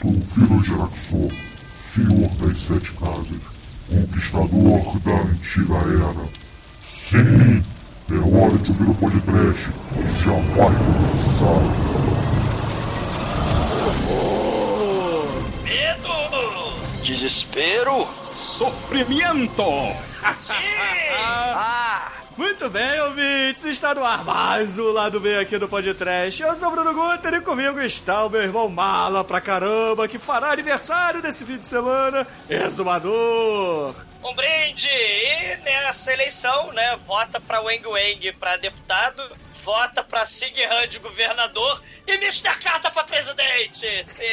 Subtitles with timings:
[0.00, 1.30] sou o filho de Araxor,
[1.78, 3.42] senhor das sete casas,
[3.86, 6.28] conquistador da antiga era.
[6.80, 7.62] Sim,
[8.10, 9.68] é hora de ouvir o podcast,
[10.24, 11.60] já vai começar.
[15.64, 17.04] Medo!
[17.04, 18.08] Desespero!
[18.32, 19.64] Sofrimento!
[20.40, 20.99] Sim!
[22.40, 26.42] Muito bem, ouvintes, está no ar mais um lado B aqui do podcast.
[26.42, 30.18] Eu sou o Bruno Guter e comigo está o meu irmão mala pra caramba, que
[30.18, 33.94] fará aniversário desse fim de semana, Exumador.
[34.24, 34.88] Um brinde!
[34.88, 39.22] E nessa eleição, né, vota pra Wang Wang pra deputado,
[39.62, 42.58] vota pra Sig Han de governador e Mr.
[42.58, 43.86] Carta pra presidente!
[44.06, 44.24] Sim!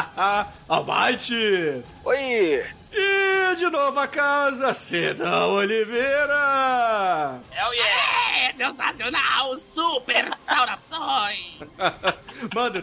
[0.66, 1.84] Almighty!
[2.06, 2.64] Oi!
[2.96, 7.40] E de novo a casa, Cedão Oliveira!
[7.52, 8.38] Hell yeah!
[8.48, 9.58] É sensacional!
[9.58, 11.54] Super saudações!
[12.54, 12.82] Manda o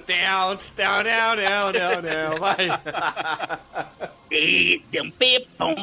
[0.76, 2.68] down, down, down, down, down, vai!
[4.92, 5.76] Temp.com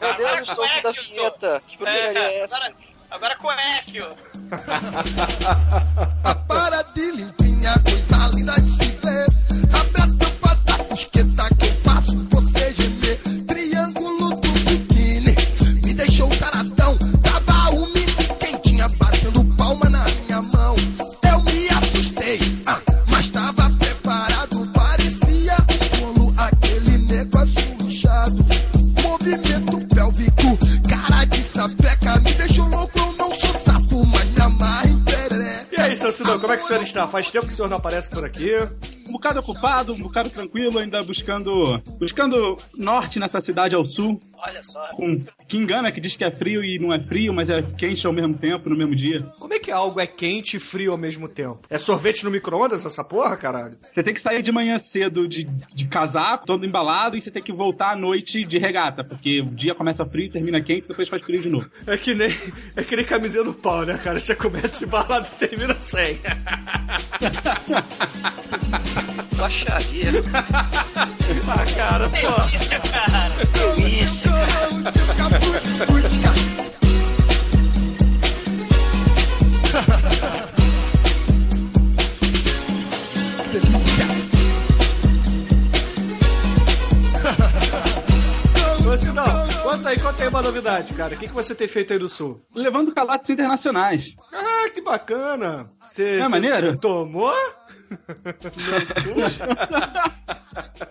[0.00, 1.62] Meu Deus, estou Agora da vinheta!
[1.68, 2.72] Que porcaria é É, essa?
[3.10, 4.16] agora, com Echo!
[6.48, 9.26] para de limpinha, coisa linda de se ver.
[9.78, 10.54] Abre a tampa
[36.12, 37.06] seu como é que o senhor está?
[37.06, 38.50] Faz tempo que o senhor não aparece por aqui.
[39.06, 44.20] Um bocado ocupado, um bocado tranquilo, ainda buscando buscando norte nessa cidade ao sul.
[44.38, 44.86] Olha só.
[44.88, 45.18] Com,
[45.48, 48.12] que engana, que diz que é frio e não é frio, mas é quente ao
[48.12, 49.22] mesmo tempo, no mesmo dia.
[49.38, 51.60] Como é que algo é quente e frio ao mesmo tempo?
[51.70, 53.76] É sorvete no micro-ondas essa porra, caralho?
[53.92, 57.42] Você tem que sair de manhã cedo de, de casaco, todo embalado, e você tem
[57.42, 61.22] que voltar à noite de regata, porque o dia começa frio, termina quente, depois faz
[61.22, 61.70] frio de novo.
[61.86, 62.34] É que nem,
[62.76, 64.20] é que nem camisinha no pau, né, cara?
[64.20, 66.20] Você começa embalado e termina sem.
[69.36, 70.12] Baixaria.
[71.48, 72.42] ah, cara, pô.
[72.46, 73.34] Delícia, cara!
[73.74, 74.30] Delícia!
[74.30, 76.06] o seu capuz,
[88.96, 89.24] Cidão,
[89.62, 91.14] conta aí, conta aí uma novidade, cara.
[91.14, 92.40] O que, que você tem feito aí do Sul?
[92.54, 94.14] Levando calates internacionais.
[94.32, 95.70] Ah, que bacana.
[95.80, 96.78] Você, É maneiro?
[96.78, 97.34] Tomou?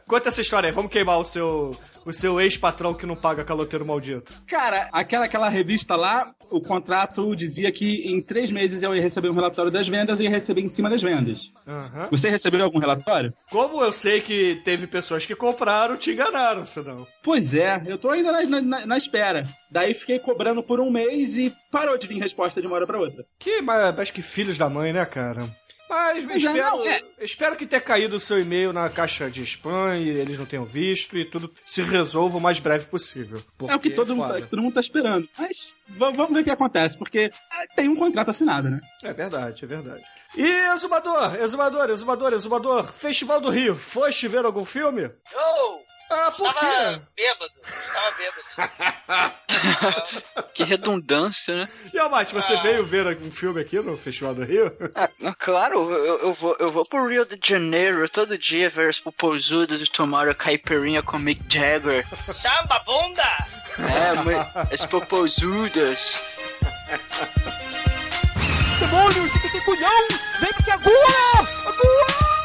[0.07, 1.75] Conta essa história aí, vamos queimar o seu,
[2.05, 4.31] o seu ex-patrão que não paga caloteiro maldito.
[4.47, 9.29] Cara, aquela, aquela revista lá, o contrato dizia que em três meses eu ia receber
[9.29, 11.49] um relatório das vendas e ia receber em cima das vendas.
[11.67, 12.07] Aham.
[12.11, 13.33] Você recebeu algum relatório?
[13.49, 17.05] Como eu sei que teve pessoas que compraram, te enganaram, senão.
[17.23, 19.43] Pois é, eu tô ainda na, na- na espera.
[19.71, 22.99] Daí fiquei cobrando por um mês e parou de vir resposta de uma hora pra
[22.99, 23.25] outra.
[23.39, 25.43] Que, mas acho que filhos da mãe, né, cara?
[25.89, 27.01] Mas é, espero, não, é.
[27.19, 30.65] espero que tenha caído o seu e-mail na caixa de spam e eles não tenham
[30.65, 33.37] visto e tudo se resolva o mais breve possível.
[33.37, 33.41] é
[33.75, 34.41] o que Porque todo mundo, foda.
[34.41, 35.29] tá, todo mundo tá esperando.
[35.37, 38.81] Mas va- vamos ver o que acontece, porque ah, tem um contrato assinado, né?
[39.03, 40.01] É verdade, é verdade.
[40.35, 45.09] E Exumador, Exumador, Exumador, Exumador, Festival do Rio, foste ver algum filme?
[45.35, 45.79] Oh!
[46.17, 46.65] Ah, por quê?
[46.65, 47.51] Estava bêbado.
[47.63, 49.35] Estava bêbado.
[50.53, 51.69] Que redundância, né?
[51.93, 54.71] E Almate, você veio ver algum filme aqui no Festival do Rio?
[54.95, 58.99] Ah, claro, eu, eu vou, eu vou pro Rio de Janeiro todo dia ver os
[58.99, 62.05] popozudos e tomar a caipirinha com Mick Jagger.
[62.25, 63.23] Samba bunda!
[63.79, 66.21] É, mas as popozudas.
[68.79, 70.07] Demônios, você tem culhão?
[70.39, 71.49] Vem aqui agora!
[71.65, 72.44] Agora!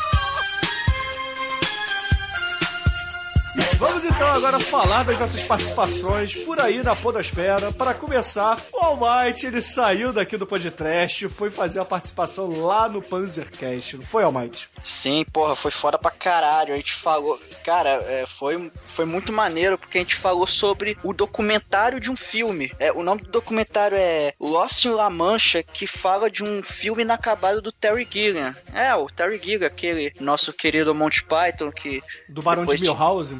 [3.79, 7.73] Vamos então agora falar das nossas participações por aí na Podosfera.
[7.73, 12.89] Para começar, o Almighty, ele saiu daqui do podcast e foi fazer a participação lá
[12.89, 13.97] no Panzercast.
[13.97, 14.69] Não foi, Almighty?
[14.85, 16.75] Sim, porra, foi foda pra caralho.
[16.75, 17.41] A gente falou.
[17.65, 22.17] Cara, é, foi, foi muito maneiro porque a gente falou sobre o documentário de um
[22.17, 22.73] filme.
[22.79, 27.03] É, o nome do documentário é Lost in La Mancha, que fala de um filme
[27.03, 28.55] inacabado do Terry Gilliam.
[28.73, 32.03] É, o Terry Gilliam, aquele nosso querido Monty Python que.
[32.29, 33.40] Do Barão de Milhouse?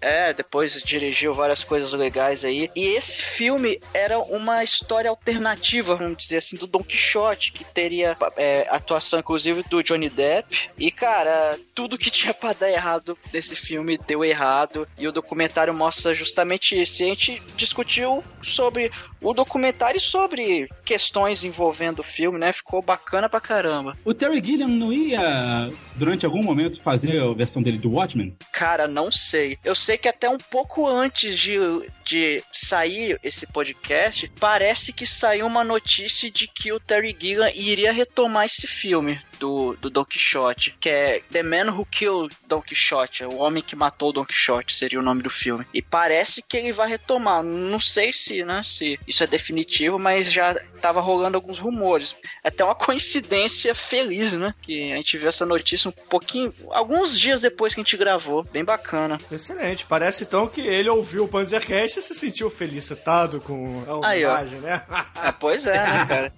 [0.00, 2.70] É, depois dirigiu várias coisas legais aí.
[2.74, 8.16] E esse filme era uma história alternativa, vamos dizer assim, do Don Quixote, que teria
[8.36, 10.70] é, atuação, inclusive, do Johnny Depp.
[10.78, 14.86] E, cara, tudo que tinha pra dar errado nesse filme deu errado.
[14.98, 17.02] E o documentário mostra justamente isso.
[17.02, 18.90] E a gente discutiu sobre
[19.20, 22.52] o documentário sobre questões envolvendo o filme, né?
[22.52, 23.96] Ficou bacana pra caramba.
[24.04, 28.34] O Terry Gilliam não ia, durante algum momento, fazer a versão dele do Watchmen?
[28.52, 29.58] Cara, não sei.
[29.64, 31.58] Eu sei que até um pouco antes de,
[32.04, 37.92] de sair esse podcast, parece que saiu uma notícia de que o Terry Gilliam iria
[37.92, 43.24] retomar esse filme do, do Don Quixote, que é The Man Who Killed Don Quixote,
[43.24, 45.66] o homem que matou Don Quixote, seria o nome do filme.
[45.72, 47.42] E parece que ele vai retomar.
[47.42, 52.14] Não sei se, né, se isso é definitivo, mas já tava rolando alguns rumores.
[52.44, 54.54] Até uma coincidência feliz, né?
[54.62, 58.44] Que a gente viu essa notícia um pouquinho, alguns dias depois que a gente gravou.
[58.44, 59.18] Bem bacana.
[59.30, 59.86] Excelente.
[59.86, 64.60] Parece então que ele ouviu o Panzercast e se sentiu felicitado com a Aí, homenagem,
[64.60, 64.82] né?
[65.22, 66.32] É, pois é, né, cara?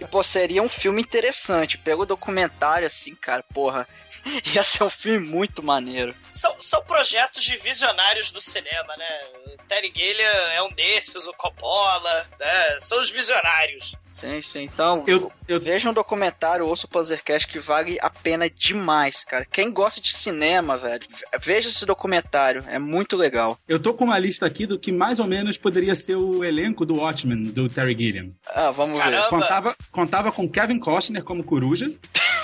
[0.00, 1.78] E, pô, seria um filme interessante.
[1.78, 2.04] Pelo
[2.44, 3.86] documentário, assim, cara, porra.
[4.54, 6.14] Ia ser um filme muito maneiro.
[6.30, 9.20] São, são projetos de visionários do cinema, né?
[9.68, 12.80] Terry Gilliam é um desses, o Coppola, né?
[12.80, 13.94] São os visionários.
[14.10, 14.62] Sim, sim.
[14.62, 19.44] Então, Eu, eu, veja um documentário, ouça o Panzercast que vale a pena demais, cara.
[19.44, 21.04] Quem gosta de cinema, velho,
[21.40, 22.62] veja esse documentário.
[22.68, 23.58] É muito legal.
[23.66, 26.86] eu tô com uma lista aqui do que mais ou menos poderia ser o elenco
[26.86, 28.30] do Watchmen, do Terry Gilliam.
[28.48, 29.04] Ah, vamos ver.
[29.04, 29.28] Caramba.
[29.28, 31.90] Contava, contava com Kevin Costner como coruja,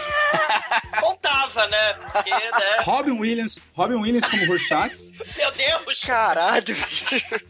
[1.00, 1.93] Contava, né?
[2.12, 2.77] Porque, né?
[2.82, 4.97] Robin Williams, Robin Williams como Rorschach,
[5.37, 6.00] Meu Deus!
[6.00, 6.75] Caralho.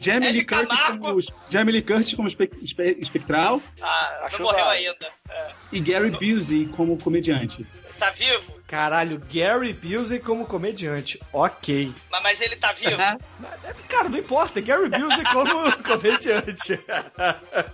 [0.01, 1.07] Jamie Lee Curtis Camargo.
[1.07, 5.09] como, Jamie Lee Curtis como espe- espe- espectral Ah, Acho não morreu da- ainda.
[5.29, 5.53] É.
[5.73, 7.67] e Gary Busey como comediante.
[7.99, 8.59] Tá vivo?
[8.67, 11.21] Caralho, Gary Busey como comediante.
[11.35, 11.93] Ok.
[12.11, 12.97] Mas, mas ele tá vivo?
[13.89, 14.59] Cara, não importa.
[14.61, 16.81] Gary Busey como comediante.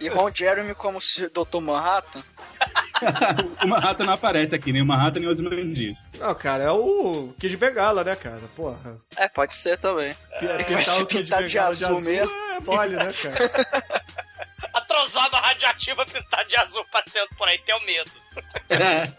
[0.00, 0.98] E Ron Jeremy como
[1.32, 1.60] Dr.
[1.60, 2.22] Manhattan.
[3.64, 5.96] o Manhattan não aparece aqui, nem o Manhattan nem o Ozymandias.
[6.18, 8.40] Não, cara, é o Kid Bengala, né, cara?
[8.54, 8.96] Porra.
[9.16, 10.14] É, pode ser também.
[10.40, 12.32] Pintar vai se o Kid pintar de Bengala azul mesmo.
[12.32, 13.36] é mole, né, cara?
[14.72, 18.10] A trozada radiativa pintada de azul passeando por aí, tenho medo.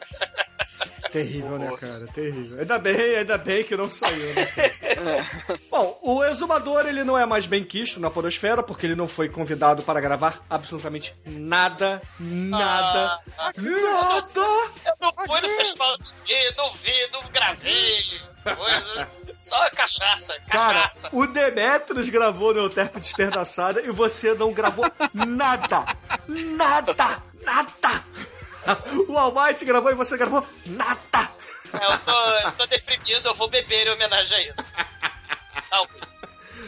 [1.11, 2.07] Terrível, né, cara?
[2.13, 2.59] Terrível.
[2.59, 4.45] Ainda bem, ainda bem que não saiu, né?
[4.45, 5.59] cara?
[5.69, 9.29] Bom, o exumador ele não é mais bem quisto na podosfera porque ele não foi
[9.29, 13.61] convidado para gravar absolutamente nada, nada, Ah, nada.
[14.85, 18.03] Eu não fui no festival de não vi, não gravei.
[18.43, 19.07] Coisa.
[19.37, 21.09] Só cachaça, Cara, cachaça.
[21.11, 25.85] o Demetrius gravou no Euterpe Desperdaçada e você não gravou nada.
[26.27, 27.21] Nada.
[27.43, 28.03] Nada.
[29.07, 31.31] O Almighty gravou e você gravou nada.
[31.73, 34.71] Eu tô, eu tô deprimido, eu vou beber em homenagem a isso.
[35.63, 36.07] Saúde.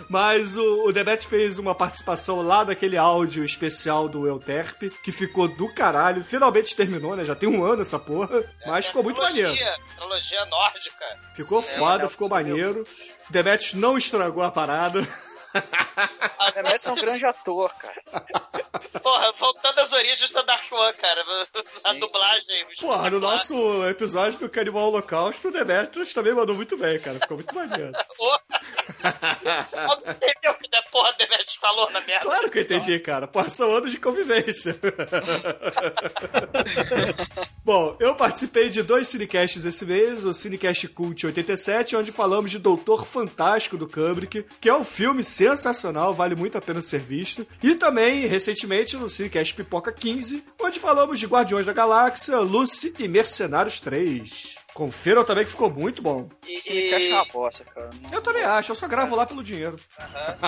[0.09, 5.47] Mas o, o Demet fez uma participação lá daquele áudio especial do Euterpe, que ficou
[5.47, 6.23] do caralho.
[6.23, 7.23] Finalmente terminou, né?
[7.23, 8.43] Já tem um ano essa porra.
[8.65, 9.53] Mas ficou muito maneiro.
[9.95, 11.05] Trilogia, nórdica.
[11.35, 12.85] Ficou foda, ficou maneiro.
[13.29, 15.07] Demet não estragou a parada.
[15.53, 18.01] Ah, Demet é um grande ator, cara.
[19.01, 21.23] Porra, voltando às origens da Dark One, cara.
[21.83, 22.65] A dublagem.
[22.71, 27.19] os Porra, no nosso episódio do Canibal Holocausto, o Demetrius também mandou muito bem, cara.
[27.19, 27.91] Ficou muito maneiro.
[29.87, 32.25] Você entendeu o que a porra Demetrius falou na merda?
[32.25, 33.27] Claro que eu entendi, cara.
[33.27, 34.77] Porra, são anos de convivência.
[37.63, 42.59] Bom, eu participei de dois cinecasts esse mês, o Cinecast Cult 87, onde falamos de
[42.59, 47.47] Doutor Fantástico do Kubrick, que é um filme sensacional, vale muito a pena ser visto.
[47.63, 53.07] E também, recentemente, no Cinecast Pipoca 15, onde falamos de Guardiões da Galáxia, Lucy e
[53.07, 54.58] Mercenários 3.
[54.73, 56.29] Confiram também que ficou muito bom.
[56.47, 57.89] E, Esse é uma bosta, cara.
[58.01, 59.77] Não- Eu também acho, eu só gravo lá pelo dinheiro.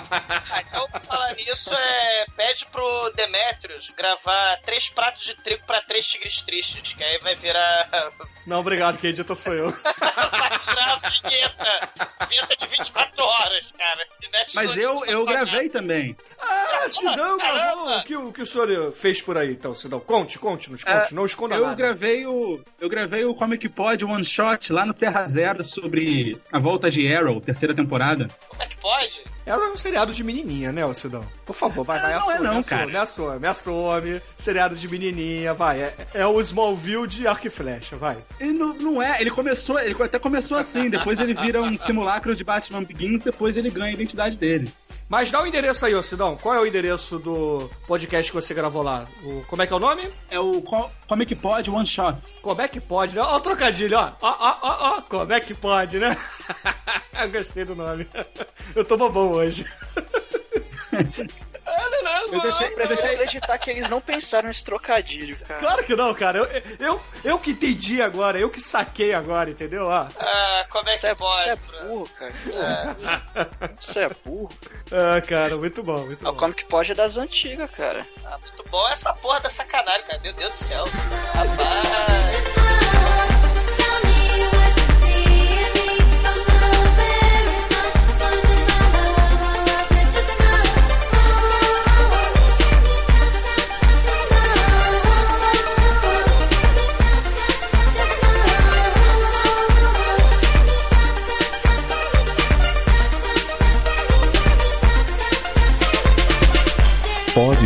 [0.53, 6.05] Ah, então, falar nisso, é, pede pro Demetrius gravar três pratos de trigo pra três
[6.05, 7.89] tigres tristes, que aí vai virar.
[8.45, 9.71] Não, obrigado, quem edita sou eu.
[9.99, 11.89] vai virar vinheta.
[12.27, 14.07] Vinheta de 24 horas, cara.
[14.19, 15.69] Demetrius Mas eu, eu gravei nada.
[15.81, 16.17] também.
[16.39, 17.97] Ah, Sidão gravou!
[17.99, 19.99] O que, o que o senhor fez por aí, então, Sidão?
[19.99, 21.75] Conte, conte, nos conte, não esconda Eu nada.
[21.75, 22.61] gravei o.
[22.79, 27.11] Eu gravei o Comic Pod One Shot lá no Terra Zero sobre a volta de
[27.13, 28.27] Arrow, terceira temporada.
[28.47, 29.21] Como é que pode?
[29.45, 31.25] Era um seriado de menininha, né, ô Sidão?
[31.45, 32.85] Por favor, vai, vai, não assome, é não, assome, cara.
[32.87, 34.21] me assome, me assome.
[34.37, 35.81] Seriado de menininha, vai.
[35.81, 38.17] É, é o Smallville de arco e flecha, vai.
[38.39, 42.35] Ele não, não é, ele começou, ele até começou assim, depois ele vira um simulacro
[42.35, 44.71] de Batman Begins, depois ele ganha a identidade dele.
[45.11, 46.37] Mas dá o endereço aí, ô Sidão.
[46.37, 49.05] Qual é o endereço do podcast que você gravou lá?
[49.25, 50.09] O, como é que é o nome?
[50.29, 52.15] É o Co- Comic Pod One Shot.
[52.41, 53.21] Como é que pode, né?
[53.21, 54.09] Ó, o trocadilho, ó.
[54.21, 55.01] Ó, ó, ó, ó.
[55.01, 56.15] Como é que pode, né?
[57.21, 58.07] Eu gostei do nome.
[58.73, 59.65] Eu tô bobão hoje.
[61.65, 65.59] Ah, Eu deixei, eu deixei, acreditar que eles não pensaram nesse trocadilho, cara.
[65.59, 66.39] Claro que não, cara.
[66.39, 66.47] Eu,
[66.79, 69.89] eu, eu que entendi agora, eu que saquei agora, entendeu?
[69.91, 71.41] Ah, Ah, como é que é, pode?
[71.41, 71.87] isso é Bruno?
[71.89, 72.33] burro, cara.
[73.79, 74.49] Isso é burro.
[74.91, 76.37] ah, cara, muito bom, muito Ah, bom.
[76.37, 78.05] Como que pode é das antigas, cara.
[78.25, 80.19] Ah, muito bom essa porra da sacanagem, cara.
[80.23, 80.85] Meu Deus do céu.
[81.33, 82.90] Rapaz.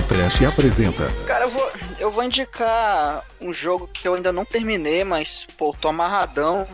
[0.02, 1.06] Podcast apresenta.
[1.26, 1.72] Cara, eu vou,
[2.06, 6.68] eu vou indicar um jogo que eu ainda não terminei, mas, pô, tô amarradão.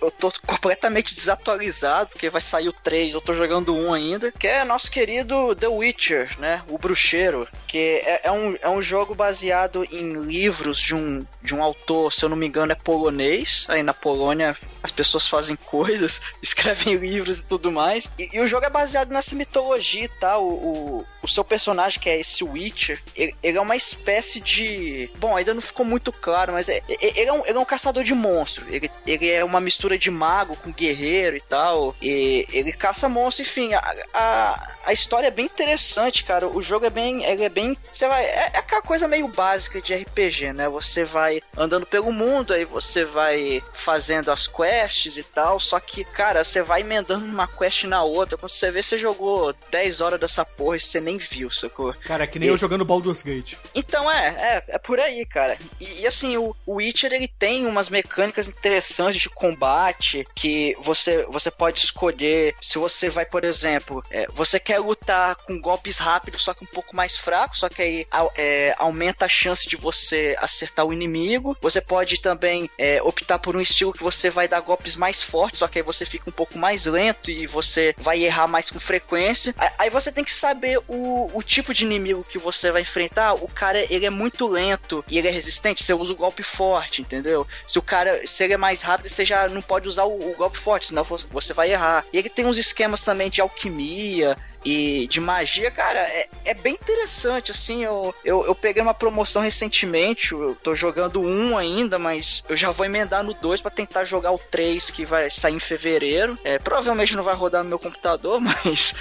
[0.00, 4.32] Eu tô completamente desatualizado, porque vai sair o 3, eu tô jogando um ainda.
[4.32, 6.62] Que é nosso querido The Witcher, né?
[6.68, 7.46] O Bruxeiro.
[7.68, 12.12] Que é, é um, é um jogo baseado em livros de um, de um autor,
[12.12, 13.66] se eu não me engano, é polonês.
[13.68, 18.08] Aí na Polônia as pessoas fazem coisas, escrevem livros e tudo mais.
[18.18, 20.44] E, e o jogo é baseado nessa mitologia e tal.
[20.44, 24.69] O, o, o seu personagem, que é esse Witcher, ele, ele é uma espécie de.
[25.18, 27.64] Bom, ainda não ficou muito claro, mas é, é- ele, é um, ele é um
[27.64, 28.66] caçador de monstros.
[28.72, 31.94] Ele, ele é uma mistura de mago com guerreiro e tal.
[32.00, 33.74] E ele caça monstros, enfim.
[33.74, 36.48] A, a, a história é bem interessante, cara.
[36.48, 37.24] O jogo é bem.
[37.24, 37.76] Ele é bem.
[37.92, 38.24] Você vai.
[38.24, 40.68] É, é aquela coisa meio básica de RPG, né?
[40.68, 45.58] Você vai andando pelo mundo, aí você vai fazendo as quests e tal.
[45.60, 48.36] Só que, cara, você vai emendando uma quest na outra.
[48.36, 51.94] Quando você vê, você jogou 10 horas dessa porra e você nem viu, sacou?
[52.04, 53.54] Cara, é que nem eu jogando Baldur's Gate.
[53.74, 55.56] Então é, é, é por aí, cara.
[55.80, 61.50] E, e, assim, o, Witcher ele tem umas mecânicas interessantes de combate que você, você
[61.50, 66.54] pode escolher se você vai, por exemplo, é, você quer lutar com golpes rápidos, só
[66.54, 70.86] que um pouco mais fracos, só que aí é, aumenta a chance de você acertar
[70.86, 71.56] o inimigo.
[71.60, 75.58] Você pode também é, optar por um estilo que você vai dar golpes mais fortes,
[75.60, 78.78] só que aí você fica um pouco mais lento e você vai errar mais com
[78.80, 79.54] frequência.
[79.58, 83.32] Aí- Aí você tem que saber o, o tipo de inimigo que você vai enfrentar.
[83.34, 87.00] O cara, ele é muito lento e ele é resistente, você usa o golpe forte,
[87.02, 87.46] entendeu?
[87.66, 90.34] Se o cara, se ele é mais rápido, você já não pode usar o, o
[90.36, 92.04] golpe forte, senão vo- você vai errar.
[92.12, 96.74] E ele tem uns esquemas também de alquimia e de magia, cara, é, é bem
[96.74, 102.44] interessante, assim, eu, eu, eu peguei uma promoção recentemente, eu tô jogando um ainda, mas
[102.46, 105.60] eu já vou emendar no 2 pra tentar jogar o 3, que vai sair em
[105.60, 106.38] fevereiro.
[106.44, 108.94] É, provavelmente não vai rodar no meu computador, mas...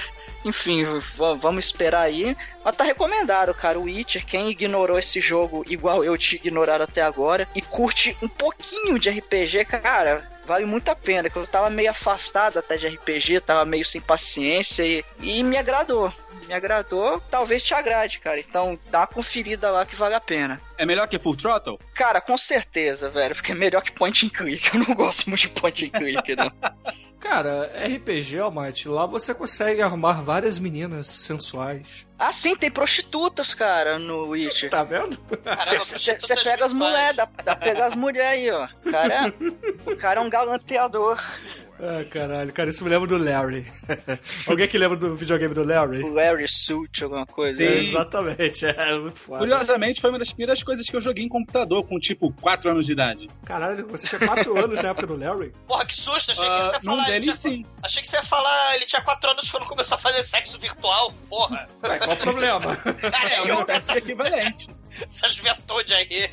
[0.46, 0.86] Enfim,
[1.39, 2.36] vamos esperar aí.
[2.63, 3.79] Mas tá recomendado, cara.
[3.79, 8.27] O Witcher, quem ignorou esse jogo igual eu te ignoraram até agora e curte um
[8.27, 11.29] pouquinho de RPG, cara, vale muito a pena.
[11.29, 15.58] Que eu tava meio afastado até de RPG, tava meio sem paciência e, e me
[15.58, 16.12] agradou.
[16.48, 18.39] Me agradou, talvez te agrade, cara.
[18.39, 20.60] Então dá uma conferida lá que vale a pena.
[20.77, 21.77] É melhor que Full Throttle?
[21.93, 24.74] Cara, com certeza, velho, porque é melhor que point and click.
[24.74, 26.51] Eu não gosto muito de point and click, não.
[27.20, 32.08] Cara, RPG, Almighty, lá você consegue arrumar várias meninas sensuais.
[32.18, 34.70] Ah, sim, tem prostitutas, cara, no Witcher.
[34.70, 35.18] Tá vendo?
[35.90, 38.68] Você pega as mulheres, dá, dá pra pegar as mulheres aí, ó.
[38.90, 39.34] Cara,
[39.86, 41.22] o cara é um galanteador.
[41.82, 43.66] Ah, caralho, cara, isso me lembra do Larry.
[44.46, 46.04] Alguém que lembra do videogame do Larry?
[46.04, 47.64] O Larry Suit, alguma coisa.
[47.64, 47.80] É, Sim.
[47.90, 49.40] exatamente, é muito foda.
[49.40, 52.86] Curiosamente, foi uma das primeiras coisas que eu joguei em computador, com tipo 4 anos
[52.86, 53.28] de idade.
[53.46, 55.54] Caralho, você tinha 4 anos na época do Larry?
[55.66, 56.32] Porra, que susto.
[56.32, 57.10] Achei que Ah, você ia falar.
[57.12, 57.66] ele tinha- sim.
[57.82, 58.76] Achei que você ia falar.
[58.76, 61.14] Ele tinha 4 anos quando começou a fazer sexo virtual.
[61.30, 61.70] Porra.
[61.84, 62.78] Ué, qual o problema?
[63.34, 64.68] É uma espécie de equivalente.
[65.08, 66.30] Essa juventude aí.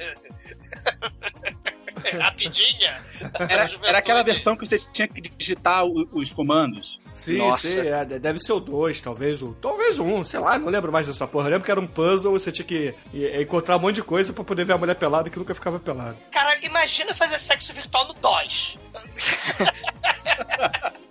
[2.10, 3.00] Rapidinha.
[3.38, 7.00] Essa Era, era aquela versão que você tinha que digitar o- os comandos.
[7.14, 7.68] Sim, Nossa.
[7.68, 9.52] sim, é, deve ser o 2, talvez o.
[9.60, 11.46] Talvez um, sei lá, não lembro mais dessa porra.
[11.46, 14.32] Eu lembro que era um puzzle, você tinha que i- encontrar um monte de coisa
[14.32, 16.16] pra poder ver a mulher pelada que nunca ficava pelada.
[16.30, 18.76] Cara, imagina fazer sexo virtual no DOS.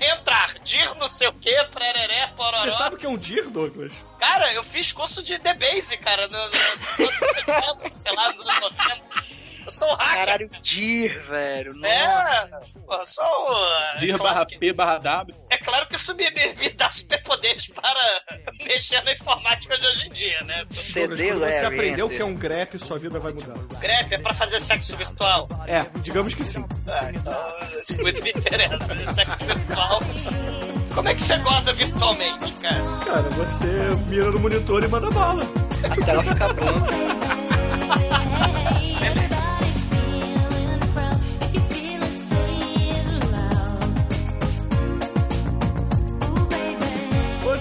[0.00, 2.58] Entrar, dir não sei o que, prereré, pororó.
[2.62, 3.92] Você sabe o que é um dir, Douglas?
[4.18, 6.44] Cara, eu fiz curso de DBase, cara, no, no,
[7.84, 9.02] no, no- sei lá, nos anos 90.
[9.64, 10.24] Eu sou um hacker.
[10.24, 11.74] Caralho, Dir, velho.
[11.74, 11.88] Nossa.
[11.88, 12.46] É,
[12.86, 13.24] pô, eu sou.
[13.94, 15.36] é Dir claro barra que- P barra W.
[15.50, 18.22] É claro que isso me, me, me dá superpoderes para
[18.64, 20.64] mexer na informática de hoje em dia, né?
[20.70, 23.54] CD, quando você Larry, aprendeu o que é um grep, sua vida vai mudar.
[23.78, 25.48] Grep é pra fazer sexo virtual.
[25.66, 26.64] É, digamos que sim.
[26.88, 30.00] Ah, então, isso muito me interessa, fazer sexo virtual.
[30.94, 33.04] Como é que você goza virtualmente, cara?
[33.04, 33.66] Cara, você
[34.08, 35.42] mira no monitor e manda bala.
[35.90, 36.92] A tela fica branca.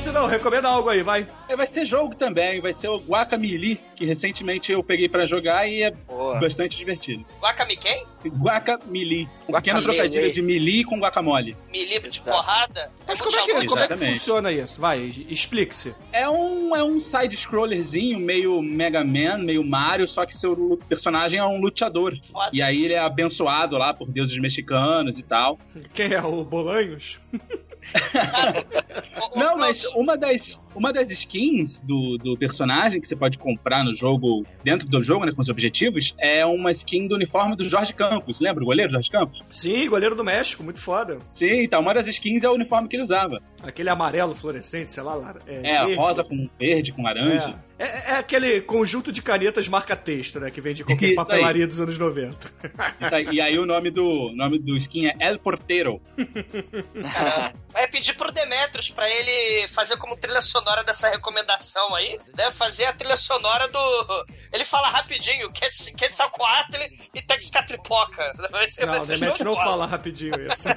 [0.01, 1.27] Ou se não, recomenda algo aí, vai.
[1.47, 5.69] É, Vai ser jogo também, vai ser o Guacamole, que recentemente eu peguei pra jogar
[5.69, 6.39] e é Boa.
[6.39, 7.23] bastante divertido.
[7.39, 8.03] Guacami quem?
[8.25, 9.29] Guacamole.
[9.47, 11.55] Um pequeno trocadilho de melee com guacamole.
[11.69, 12.35] Me livre de Exato.
[12.35, 12.91] porrada?
[13.05, 14.81] Mas É como é, que, como é que funciona isso?
[14.81, 15.93] Vai, explique-se.
[16.11, 21.45] É um, é um side-scrollerzinho, meio Mega Man, meio Mario, só que seu personagem é
[21.45, 22.17] um luteador.
[22.31, 22.49] Foda.
[22.51, 25.59] E aí ele é abençoado lá por deuses mexicanos e tal.
[25.93, 27.19] Quem é o Bolanhos?
[29.35, 33.95] Não, mas uma das, uma das skins do, do personagem que você pode comprar no
[33.95, 37.93] jogo, dentro do jogo, né, com os objetivos, é uma skin do uniforme do Jorge
[37.93, 38.39] Campos.
[38.39, 39.41] Lembra o goleiro Jorge Campos?
[39.49, 41.19] Sim, goleiro do México, muito foda.
[41.29, 43.41] Sim, então uma das skins é o uniforme que ele usava.
[43.63, 45.35] Aquele amarelo fluorescente, sei lá.
[45.45, 45.95] É, verde.
[45.95, 47.49] rosa com verde, com laranja.
[47.49, 50.49] É, é, é aquele conjunto de canetas marca-texto, né?
[50.51, 52.37] Que vem de qualquer Isso papelaria dos anos 90.
[53.01, 56.01] Isso aí- e aí o nome do, nome do skin é El Portero.
[57.73, 62.19] É pedir pro Demetrius pra ele fazer como trilha sonora dessa recomendação aí.
[62.35, 64.25] Deve fazer a trilha sonora do.
[64.51, 66.75] Ele fala rapidinho, Quetz- Quetzalcoatl
[67.13, 68.33] e Texcatlipoca.
[68.51, 70.67] Vai ser, vai Não, o ser Demet show não fala rapidinho isso.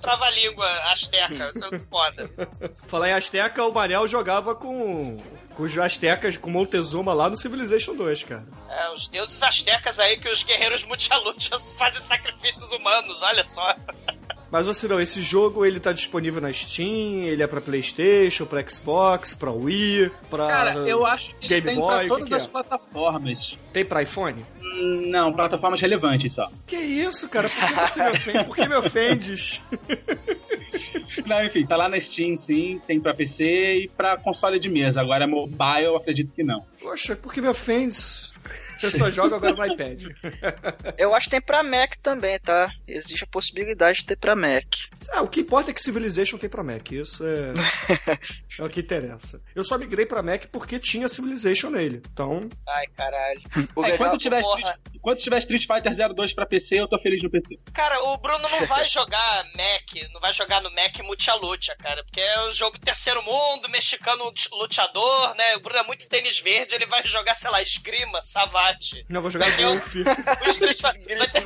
[0.00, 2.30] Trava-língua asteca, vai ser muito foda.
[2.88, 5.13] Falar em Azteca, o Manel jogava com,
[5.54, 8.44] com os Aztecas, com Montezuma lá no Civilization 2, cara.
[8.68, 13.74] É, os deuses astecas aí que os guerreiros multialutas fazem sacrifícios humanos, olha só.
[14.54, 18.64] Mas assim, não, esse jogo ele tá disponível na Steam, ele é pra Playstation, pra
[18.64, 20.46] Xbox, pra Wii, pra...
[20.46, 22.36] Cara, eu acho que Game tem Boy, pra o que todas que é?
[22.36, 23.58] as plataformas.
[23.72, 24.44] Tem pra iPhone?
[24.62, 26.48] Hum, Não, plataformas relevantes só.
[26.68, 27.48] Que isso, cara?
[27.50, 28.44] Por que você me ofende?
[28.44, 29.62] Por que me ofendes?
[31.26, 33.44] Não, enfim, tá lá na Steam, sim, tem pra PC
[33.78, 35.00] e pra console de mesa.
[35.00, 36.64] Agora mobile, eu acredito que não.
[36.80, 38.32] Poxa, por que me ofendes?
[38.84, 40.02] Eu só jogo agora no iPad.
[40.98, 42.70] Eu acho que tem pra Mac também, tá?
[42.86, 44.64] Existe a possibilidade de ter pra Mac.
[45.10, 46.90] Ah, o que importa é que Civilization tem pra Mac.
[46.92, 47.52] Isso é,
[48.58, 49.40] é o que interessa.
[49.54, 52.02] Eu só migrei pra Mac porque tinha Civilization nele.
[52.12, 53.40] Então, Ai, caralho.
[53.74, 54.40] O É, legal- enquanto, tiver.
[54.40, 57.58] Street, enquanto tiver Street Fighter 02 pra PC, eu tô feliz no PC.
[57.72, 62.20] Cara, o Bruno não vai jogar Mac, não vai jogar no Mac Multialucha, cara, porque
[62.20, 65.56] é o jogo terceiro mundo, mexicano luteador, né?
[65.56, 68.20] O Bruno é muito tênis verde, ele vai jogar, sei lá, esgrima,
[69.08, 70.02] não vou jogar Eu- golfe.
[70.46, 71.44] O Street Fighter vai ter,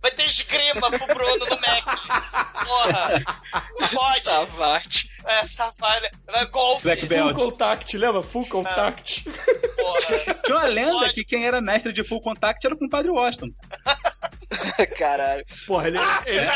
[0.00, 2.64] vai ter esgrima pro Bruno no Mac.
[2.66, 3.22] Porra,
[3.92, 4.22] pode.
[4.22, 5.10] Savate.
[5.24, 6.10] É, savate.
[6.26, 6.82] Vai golfe.
[6.84, 7.34] Black Full Belt.
[7.36, 8.22] Contact, lembra?
[8.22, 9.24] Full Contact.
[9.76, 10.34] Porra.
[10.44, 11.14] Tinha uma lenda Pode.
[11.14, 13.50] que quem era mestre de Full Contact era o compadre Washington.
[14.98, 15.44] Caralho.
[15.66, 16.50] Porra, ele, ele,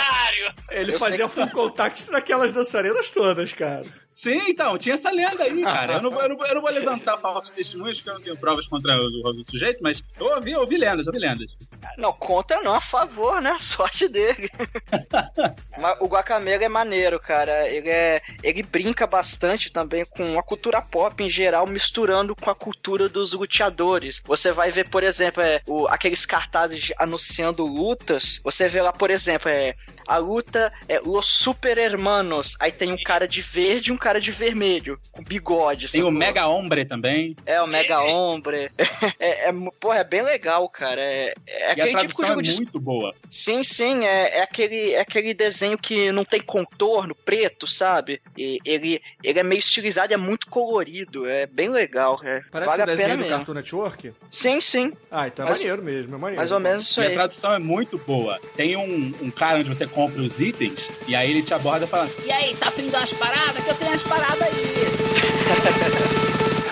[0.70, 3.84] ele fazia Full Contact naquelas dançarinas todas, cara.
[4.14, 5.94] Sim, então, tinha essa lenda aí, cara.
[5.94, 8.20] Eu não, vou- eu não, vou- eu não vou levantar falsos testemunhos, porque eu não
[8.20, 11.56] tenho provas contra o, o sujeito, mas eu ouvi, eu ouvi lendas, eu ouvi lendas.
[11.98, 13.56] Não, contra não, a favor, né?
[13.60, 14.48] Sorte dele.
[15.78, 17.68] Mas o Guacamele é maneiro, cara.
[17.68, 18.22] Ele é.
[18.42, 23.32] Ele brinca bastante também com a cultura pop em geral, misturando com a cultura dos
[23.32, 24.20] luteadores.
[24.24, 28.40] Você vai ver, por exemplo, é, o, aqueles cartazes anunciando lutas.
[28.44, 29.74] Você vê lá, por exemplo, é.
[30.06, 32.56] A luta é Los Super Hermanos.
[32.60, 35.90] Aí tem um cara de verde e um cara de vermelho, com bigode.
[35.90, 36.10] Tem o?
[36.10, 37.34] Mega Hombre também.
[37.46, 37.66] É, o.
[37.66, 38.70] Mega Hombre.
[39.18, 41.00] É, é, porra, é bem legal, cara.
[41.00, 43.14] É, é e a aquele tipo de tradução jogo é de muito boa.
[43.30, 48.20] Sim, sim, é, é, aquele, é aquele desenho que não tem contorno, preto, sabe?
[48.36, 52.18] E ele, ele é meio estilizado e é muito colorido, é bem legal.
[52.24, 53.36] É, Parece vale um a pena desenho do mesmo.
[53.36, 54.12] Cartoon Network.
[54.30, 56.36] Sim, sim, Ah, então é Mas- maneiro mesmo, é maneiro.
[56.38, 57.14] mais ou menos isso E a aí.
[57.14, 58.40] tradução é muito boa.
[58.56, 62.12] Tem um, um cara onde você compra os itens, e aí ele te aborda falando:
[62.26, 63.64] E aí, tá afim de umas paradas?
[63.64, 64.88] Que eu tenho as paradas aí.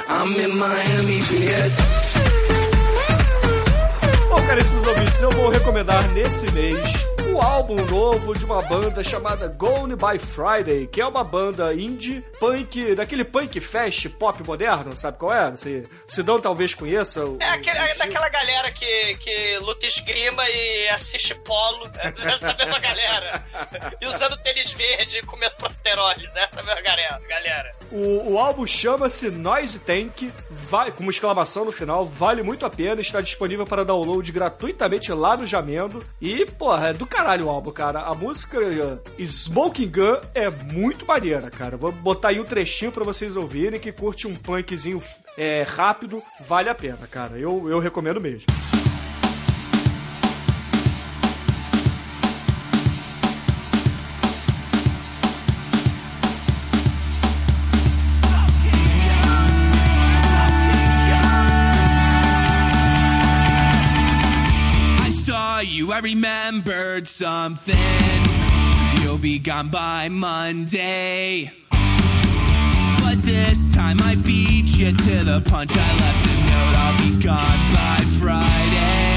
[4.28, 6.76] Bom, caríssimos ouvintes, eu vou recomendar nesse mês
[7.32, 12.22] o álbum novo de uma banda chamada Gone by Friday, que é uma banda indie,
[12.38, 15.50] punk, daquele punk fast pop moderno, sabe qual é?
[15.50, 17.24] Você, Sidão talvez conheça.
[17.24, 21.90] o- É, aquele, o é daquela galera que, que luta esgrima e assiste polo.
[21.96, 23.42] É essa mesma galera.
[24.00, 26.36] E usando tênis verde e comendo profiteroles.
[26.36, 27.18] Essa mesma galera.
[27.28, 27.74] galera.
[27.90, 32.70] O, o álbum chama-se Noise Tank, vai, com uma exclamação no final, vale muito a
[32.70, 36.04] pena, está disponível para download gratuitamente lá no Jamendo.
[36.20, 38.00] E, porra, é do caralho o álbum, cara.
[38.00, 41.76] A música eh, Smoking Gun é muito maneira, cara.
[41.76, 45.00] Vou botar aí um trechinho para vocês ouvirem que curte um punkzinho
[45.38, 47.38] é, rápido, vale a pena, cara.
[47.38, 48.46] Eu, eu recomendo mesmo.
[66.14, 67.74] Remembered something.
[69.00, 71.50] You'll be gone by Monday.
[71.70, 75.72] But this time I beat you to the punch.
[75.74, 79.11] I left a note, I'll be gone by Friday.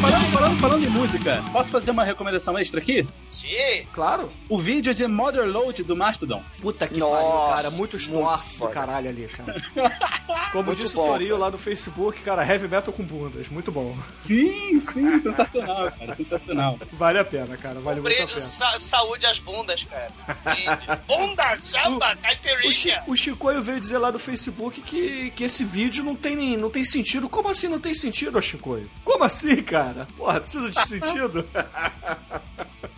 [0.00, 3.06] Falando, falando, falando em música, posso fazer uma recomendação extra aqui?
[3.28, 3.84] Sim.
[3.92, 4.30] Claro.
[4.48, 6.40] O vídeo de Motherload do Mastodon.
[6.60, 7.70] Puta que Nossa, pariu, cara.
[7.72, 9.60] Muitos muito tortos do caralho ali, cara.
[10.52, 13.48] Como Muito disse bom, o Torinho lá no Facebook, cara, heavy metal com bundas.
[13.48, 13.96] Muito bom.
[14.24, 16.78] Sim, sim, sensacional, cara, sensacional.
[16.92, 17.80] Vale a pena, cara.
[17.80, 18.40] Vale muito a pena.
[18.40, 20.10] sa saúde às bundas, cara.
[21.08, 23.02] Bunda, samba, O, Chi, caipirinha.
[23.08, 26.70] o Chicoio veio dizer lá no Facebook que, que esse vídeo não tem, nem- não
[26.70, 27.28] tem sentido.
[27.28, 28.88] Como assim não tem sentido, ô Chicoio?
[29.04, 29.87] Como assim, cara?
[30.16, 31.46] Porra, precisa de sentido?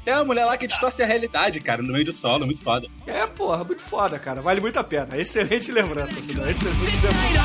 [0.04, 2.86] Tem uma mulher lá que distorce a realidade, cara, no meio do solo, muito foda.
[3.06, 4.40] É, porra, muito foda, cara.
[4.40, 5.16] Vale muito a pena.
[5.16, 6.48] Excelente lembrança, Cidão.
[6.48, 7.40] Excelente This lembrança.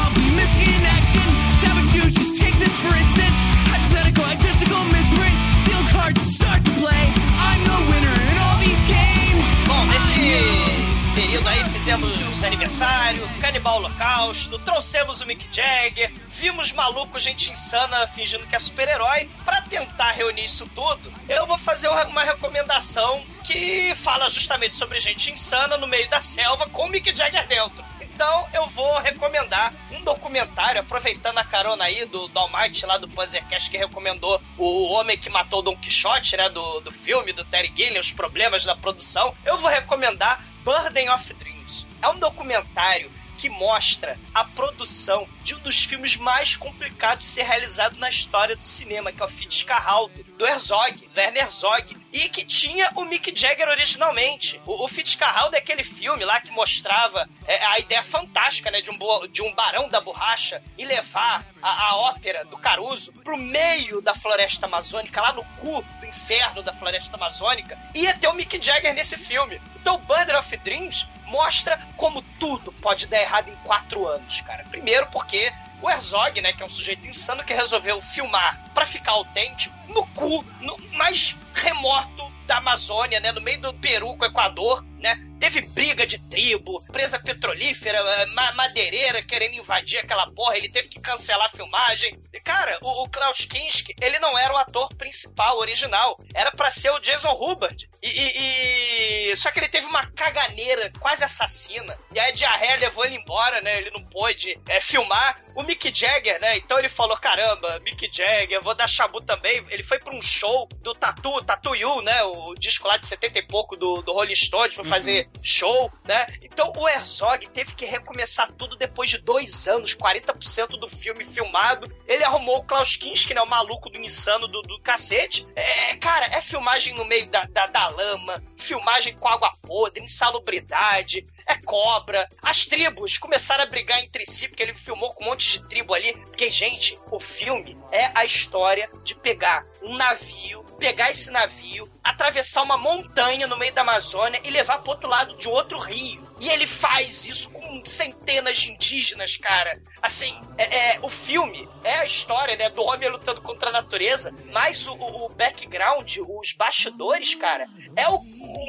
[9.67, 17.49] Bom, nesse período aí fizemos aniversário, canibal holocausto, trouxemos o Mick Jagger, vimos maluco, gente
[17.49, 19.29] insana fingindo que é super-herói.
[19.45, 25.31] Pra tentar reunir isso tudo, eu vou fazer uma recomendação que fala justamente sobre gente
[25.31, 27.85] insana no meio da selva com o Mick Jagger dentro.
[28.01, 33.69] Então eu vou recomendar um documentário, aproveitando a carona aí do, Almighty lá do Panzercast
[33.69, 36.49] que recomendou o Homem que Matou Don Quixote, né?
[36.49, 39.33] Do, do filme, do Terry Gilliam, os problemas da produção.
[39.45, 41.85] Eu vou recomendar Burden of Dreams.
[42.01, 47.43] É um documentário que mostra a produção de um dos filmes mais complicados de ser
[47.43, 52.45] realizado na história do cinema, que é o Fitzcarraldo, do Herzog, Werner Herzog, e que
[52.45, 54.61] tinha o Mick Jagger originalmente.
[54.65, 58.91] O, o Fitzcarraldo é aquele filme lá que mostrava é, a ideia fantástica, né, de
[58.91, 64.01] um, de um barão da borracha e levar a, a ópera do Caruso pro meio
[64.01, 68.61] da floresta amazônica, lá no cu do inferno da floresta amazônica, ia ter o Mick
[68.61, 69.61] Jagger nesse filme.
[69.75, 74.63] Então, Burden of Dreams mostra como tudo pode dar errado em quatro anos, cara.
[74.69, 79.11] Primeiro porque o Herzog, né, que é um sujeito insano que resolveu filmar pra ficar
[79.11, 84.27] autêntico no cu, no mais remoto da Amazônia, né, no meio do Peru com o
[84.27, 85.19] Equador, né?
[85.39, 90.99] Teve briga de tribo, presa petrolífera, ma madeireira querendo invadir aquela porra, ele teve que
[90.99, 92.17] cancelar a filmagem.
[92.33, 96.17] E, cara, o, o Klaus Kinski, ele não era o ator principal, original.
[96.33, 97.87] Era pra ser o Jason Hubbard.
[98.01, 101.97] E, e- e- Só que ele teve uma caganeira quase assassina.
[102.13, 103.77] E aí a diarreia levou ele embora, né?
[103.79, 105.39] Ele não pôde eh, filmar.
[105.55, 106.57] O Mick Jagger, né?
[106.57, 109.63] Então ele falou: caramba, Mick Jagger, vou dar chabu também.
[109.69, 112.23] Ele foi pra um show do Tatu, Tatu You, né?
[112.23, 116.25] O disco lá de 70 e pouco do, do Rolling Stones, fazer show, né?
[116.41, 121.91] Então o Herzog teve que recomeçar tudo depois de dois anos, 40% do filme filmado.
[122.07, 123.41] Ele arrumou o Klaus Kinski, né?
[123.41, 125.45] O maluco do insano do, do cacete.
[125.55, 131.25] É, cara, é filmagem no meio da, da, da lama, filmagem com água podre, insalubridade,
[131.47, 132.27] é cobra.
[132.41, 135.93] As tribos começaram a brigar entre si, porque ele filmou com um monte de tribo
[135.93, 136.13] ali.
[136.13, 142.63] Porque, gente, o filme é a história de pegar um navio, pegar esse navio, atravessar
[142.63, 146.23] uma montanha no meio da Amazônia e levar pro outro lado de outro rio.
[146.45, 149.81] E ele faz isso com centenas de indígenas, cara.
[149.99, 154.31] Assim, é, é, o filme é a história, né, do homem lutando contra a natureza,
[154.51, 158.19] mas o, o- background, os bastidores, cara, é o,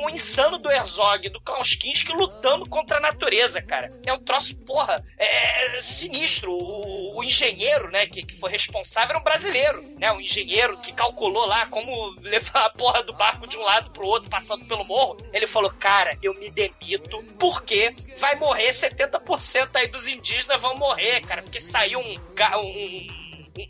[0.05, 3.93] o insano do Herzog, do Klaus Kinski lutando contra a natureza, cara.
[4.07, 6.51] É um troço, porra, é sinistro.
[6.53, 10.93] O, o engenheiro, né, que, que foi responsável era um brasileiro, né, um engenheiro que
[10.95, 14.85] calculou lá como levar a porra do barco de um lado pro outro, passando pelo
[14.85, 15.19] morro.
[15.33, 17.66] Ele falou, cara, eu me demito porque
[18.19, 23.27] vai morrer 70% aí dos indígenas vão morrer, cara, porque saiu um, um, um-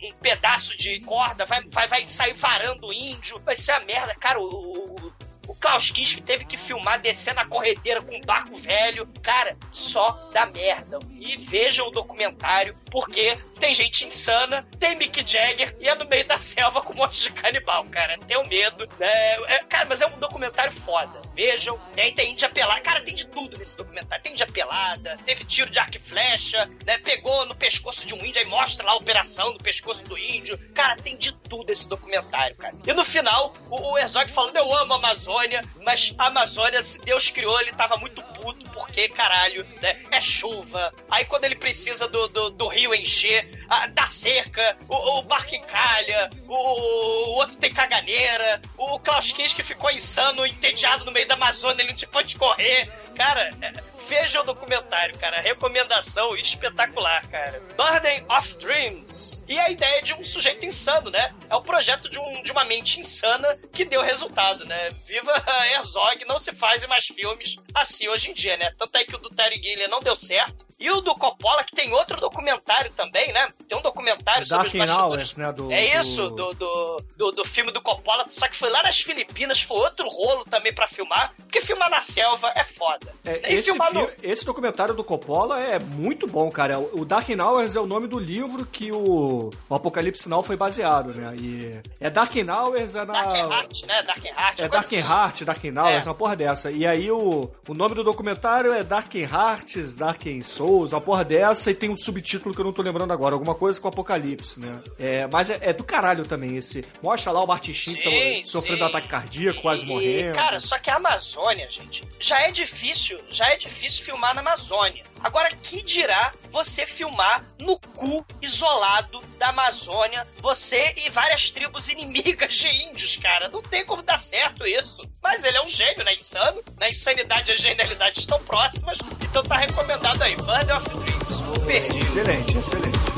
[0.09, 4.13] um pedaço de corda, vai, vai, vai sair varando o índio, vai ser a merda.
[4.15, 5.13] Cara, o, o,
[5.47, 9.07] o Klaus Kinski teve que filmar descendo a corredeira com um barco velho.
[9.21, 10.99] Cara, só dá merda.
[11.19, 16.25] E vejam o documentário, porque tem gente insana, tem Mick Jagger e é no meio
[16.27, 18.17] da selva com um monte de canibal, cara.
[18.27, 18.87] Tenho medo.
[18.99, 21.21] É, é- cara, mas é um documentário foda.
[21.33, 21.79] Vejam.
[21.95, 22.81] Tem, tem índia pelada.
[22.81, 24.23] Cara, tem de tudo nesse documentário.
[24.23, 26.97] Tem índia pelada, teve tiro de arco e flecha, né?
[26.97, 30.57] Pegou no pescoço de um índio, aí mostra lá a operação no pescoço do índio.
[30.73, 32.75] Cara, tem de tudo esse documentário, cara.
[32.85, 35.36] E no final, o, o Herzog falando, eu amo a Amazônia,
[35.83, 40.01] mas a Amazônia, se Deus criou, ele tava muito puto porque, caralho, né?
[40.11, 40.93] É chuva.
[41.09, 45.55] Aí quando ele precisa do, do, do rio encher, a, da seca, o, o barco
[45.55, 51.35] encalha, o, o outro tem caganeira, o Klaus Kinski ficou insano, entediado no meio da
[51.35, 52.89] Amazônia, ele não tinha pra onde correr.
[53.15, 53.73] Cara, é,
[54.07, 55.41] veja o documentário, cara.
[55.41, 57.61] Recomendação espetacular, cara.
[57.75, 59.43] Burden of Dreams.
[59.47, 61.33] E a ideia de um sujeito insano, né?
[61.49, 64.91] É o projeto de, um, de uma mente insana que deu resultado, né?
[65.05, 65.26] Viva
[65.73, 68.71] Herzog, não se fazem mais filmes assim hoje em dia, né?
[68.77, 70.65] Tanto é que o do Terry Gilliam não deu certo.
[70.79, 73.47] E o do Coppola, que tem outro documentário também, né?
[73.67, 74.97] Tem um documentário sobre os bastidores.
[74.97, 75.51] Hours, né?
[75.51, 78.99] Do, É isso, do- do, do, do, filme do Coppola, só que foi lá nas
[79.01, 83.11] Filipinas, foi outro rolo também pra filmar, porque filmar na selva é foda.
[83.25, 84.07] É, esse, filmar no...
[84.21, 86.77] esse documentário do Coppola é muito bom, cara.
[86.77, 91.11] O Dark Hours é o nome do livro que o, o Apocalipse Now foi baseado,
[91.11, 91.35] né?
[91.39, 93.13] E é Dark Hours é na...
[93.13, 94.03] Dark Heart, né?
[94.03, 94.59] Dark Heart.
[94.59, 94.99] É Dark assim.
[94.99, 95.07] Heart,
[95.45, 96.09] Dark Hours, É.
[96.09, 96.71] uma porra dessa.
[96.71, 101.71] E aí o, o nome do documentário é Dark Hearts, Dark Souls, uma porra dessa,
[101.71, 104.79] e tem um subtítulo que eu não tô lembrando agora, alguma coisa com Apocalipse, né?
[104.99, 106.85] É, mas é, é do caralho também esse.
[107.01, 110.35] Mostra lá o Martin Sheen sofrendo ataque cardíaco, quase E, morrendo.
[110.35, 115.03] Cara, só que a Amazônia, gente, já é difícil, já é difícil filmar na Amazônia.
[115.27, 122.55] Agora, que dirá você filmar no cu isolado da Amazônia, você e várias tribos inimigas
[122.55, 123.49] de índios, cara?
[123.49, 125.01] Não tem como dar certo isso.
[125.21, 126.13] Mas ele é um gênio, né?
[126.13, 126.63] Insano.
[126.79, 128.99] Na insanidade e a genialidade estão próximas.
[129.21, 130.37] Então tá recomendado aí.
[130.37, 131.57] Band of Dreams.
[131.57, 132.03] O perfil.
[132.03, 133.17] Excelente, excelente.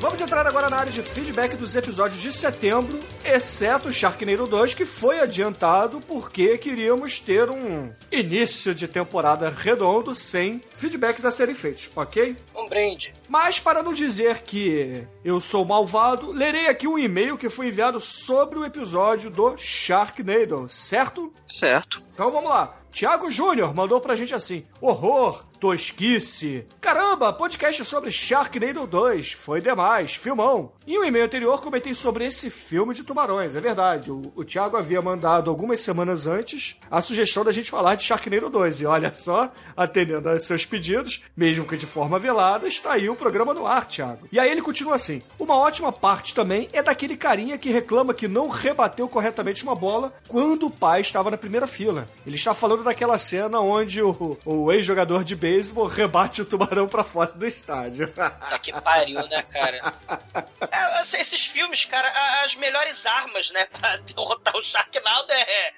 [0.00, 4.72] Vamos entrar agora na área de feedback dos episódios de setembro, exceto o Sharknado 2,
[4.72, 11.54] que foi adiantado porque queríamos ter um início de temporada redondo sem feedbacks a serem
[11.54, 12.34] feitos, ok?
[12.56, 13.12] Um brinde.
[13.28, 18.00] Mas para não dizer que eu sou malvado, lerei aqui um e-mail que foi enviado
[18.00, 21.30] sobre o episódio do Sharknado, certo?
[21.46, 22.02] Certo.
[22.14, 22.80] Então vamos lá.
[22.90, 26.64] Tiago Júnior mandou pra gente assim: horror, tosquice.
[26.80, 29.32] Caramba, podcast sobre Sharknado 2.
[29.32, 30.72] Foi demais, filmão.
[30.86, 34.10] Em um e-mail anterior comentei sobre esse filme de tubarões, é verdade.
[34.10, 38.48] O, o Thiago havia mandado algumas semanas antes a sugestão da gente falar de Sharknado
[38.48, 38.80] 2.
[38.80, 43.14] E olha só, atendendo aos seus pedidos, mesmo que de forma velada, está aí o
[43.14, 44.26] programa no ar, Thiago.
[44.32, 48.26] E aí ele continua assim: uma ótima parte também é daquele carinha que reclama que
[48.26, 52.08] não rebateu corretamente uma bola quando o pai estava na primeira fila.
[52.26, 55.49] Ele está falando daquela cena onde o, o ex-jogador de beisebol
[55.88, 58.08] rebate o tubarão pra fora do estádio.
[58.08, 59.80] Tá que pariu, né, cara?
[60.70, 62.08] É, esses filmes, cara,
[62.44, 65.72] as melhores armas, né, pra derrotar o Sharknado é.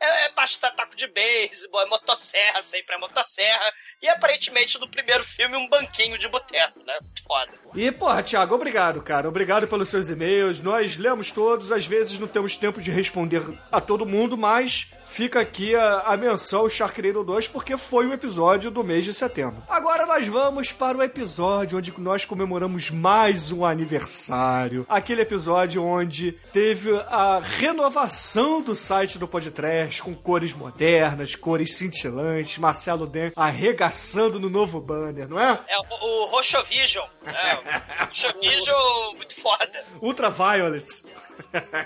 [0.00, 3.72] É, é basta taco de beisebol, é motosserra, sempre é motosserra.
[4.00, 6.98] E aparentemente no primeiro filme um banquinho de boteco, né?
[7.26, 7.52] Foda.
[7.74, 9.28] E, porra, Thiago, obrigado, cara.
[9.28, 10.60] Obrigado pelos seus e-mails.
[10.60, 15.40] Nós lemos todos, às vezes não temos tempo de responder a todo mundo, mas fica
[15.40, 19.62] aqui a, a menção Sharknado 2 porque foi o episódio do mês de setembro.
[19.68, 24.84] Agora nós vamos para o episódio onde nós comemoramos mais um aniversário.
[24.88, 32.58] Aquele episódio onde teve a renovação do site do Podtrash com cores modernas, cores cintilantes,
[32.58, 35.60] Marcelo Den arregaçando no novo banner, não é?
[35.68, 37.06] É o, o Rochovision.
[37.22, 37.60] Né?
[38.02, 39.84] O Rochovision, muito foda.
[40.00, 40.86] Ultraviolet.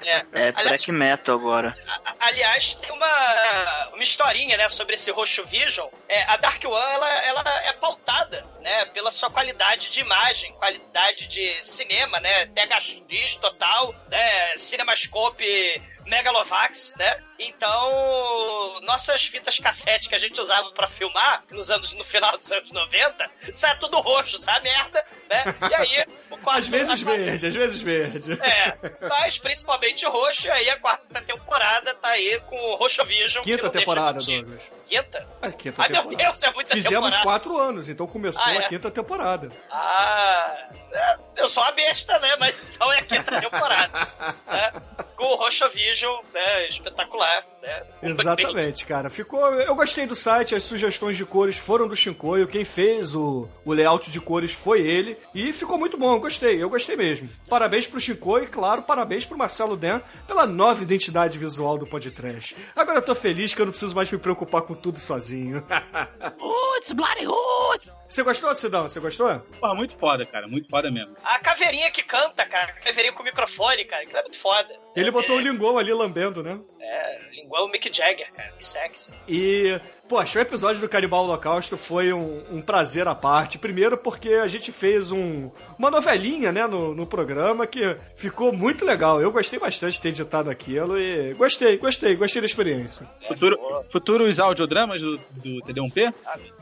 [0.04, 1.76] É, É Aliás, black metal agora.
[2.18, 5.88] aliás, tem uma, uma historinha, né, sobre esse Roxo Vision.
[6.08, 11.26] É, a Dark One, ela, ela é pautada, né, pela sua qualidade de imagem, qualidade
[11.26, 17.22] de cinema, né, THX total, né, Cinemascope Megalovax, né?
[17.38, 22.50] Então, nossas fitas cassete que a gente usava pra filmar nos anos no final dos
[22.52, 25.42] anos 90, sai tudo roxo, sabe merda, né?
[25.70, 28.32] E aí, o quadro Às vezes a- verde, às vezes verde.
[28.32, 28.76] é,
[29.08, 33.42] mas principalmente roxo, e aí a quarta temporada tá aí com o Roxo Vision.
[33.42, 34.18] Quinta temporada.
[34.20, 34.62] Douglas.
[34.90, 35.24] Quinta?
[35.40, 36.24] É, quinta Ai, meu temporada.
[36.24, 37.22] Deus, é muita Fizemos temporada.
[37.22, 38.58] quatro anos, então começou Ah, é?
[38.58, 39.48] a quinta temporada.
[39.70, 42.34] Ah, é, eu sou uma besta, né?
[42.40, 44.08] Mas então é a quinta temporada.
[44.50, 44.72] né?
[45.20, 46.66] com o Rochovision, né?
[46.66, 47.82] Espetacular, né?
[48.02, 49.10] Exatamente, cara.
[49.10, 49.38] Ficou.
[49.60, 52.48] Eu gostei do site, as sugestões de cores foram do Shinkoio.
[52.48, 55.18] Quem fez o, o layout de cores foi ele.
[55.34, 57.28] E ficou muito bom, eu gostei, eu gostei mesmo.
[57.50, 62.56] Parabéns pro Shinkoio e, claro, parabéns pro Marcelo Den pela nova identidade visual do podcast.
[62.74, 65.64] Agora eu tô feliz que eu não preciso mais me preocupar com tudo sozinho.
[66.38, 67.94] Roots, Bloody Roots!
[68.08, 68.82] Você gostou, Sidão?
[68.88, 69.38] Você gostou?
[69.60, 70.48] Pô, muito foda, cara.
[70.48, 71.16] Muito foda mesmo.
[71.22, 72.72] A caveirinha que canta, cara.
[72.72, 74.04] A caveirinha com microfone, cara.
[74.04, 74.74] Que é muito foda.
[74.96, 76.58] Ele botou o linguão ali lambendo, né?
[76.92, 78.50] É, linguão Mick Jagger, cara.
[78.58, 79.12] Que sexy.
[79.28, 83.58] E, poxa, o episódio do Canibal Holocausto foi um, um prazer à parte.
[83.58, 88.84] Primeiro porque a gente fez um, uma novelinha, né, no, no programa que ficou muito
[88.84, 89.22] legal.
[89.22, 93.08] Eu gostei bastante de ter editado aquilo e gostei, gostei, gostei da experiência.
[93.28, 93.56] Futuro,
[93.88, 96.12] futuros audiodramas do, do TD1P?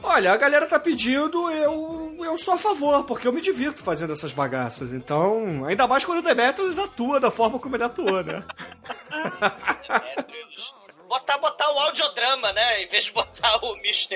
[0.03, 4.13] Olha, a galera tá pedindo, eu, eu sou a favor, porque eu me divirto fazendo
[4.13, 4.93] essas bagaças.
[4.93, 8.45] Então, ainda mais quando o Demetrius atua da forma como ele atua, né?
[11.09, 12.83] Botar, botar o audiodrama, né?
[12.83, 14.15] Em vez de botar o Mr.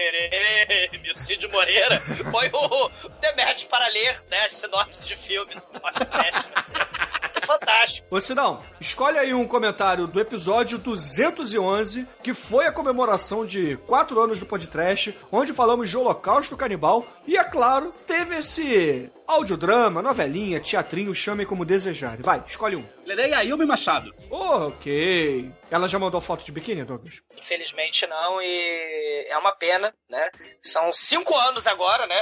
[0.93, 4.45] M, o Cid Moreira, põe o Demetrius para ler, né?
[4.45, 6.49] As sinopses de filme no podcast.
[7.19, 8.07] Vai ser fantástico.
[8.11, 14.21] Ô Sidão, escolhe aí um comentário do episódio 211, que foi a comemoração de 4
[14.21, 20.61] anos do podcast, onde falamos de Holocausto Canibal, e é claro, teve esse audiodrama, novelinha,
[20.61, 22.23] teatrinho, chamem como desejarem.
[22.23, 22.87] Vai, escolhe um.
[23.05, 24.13] Lerei a Yumi Machado.
[24.31, 25.51] Ok.
[25.71, 27.23] Ela já mandou foto de biquíni, Douglas?
[27.37, 30.31] Infelizmente não, e é uma pena, né?
[30.63, 32.21] São cinco anos agora, né?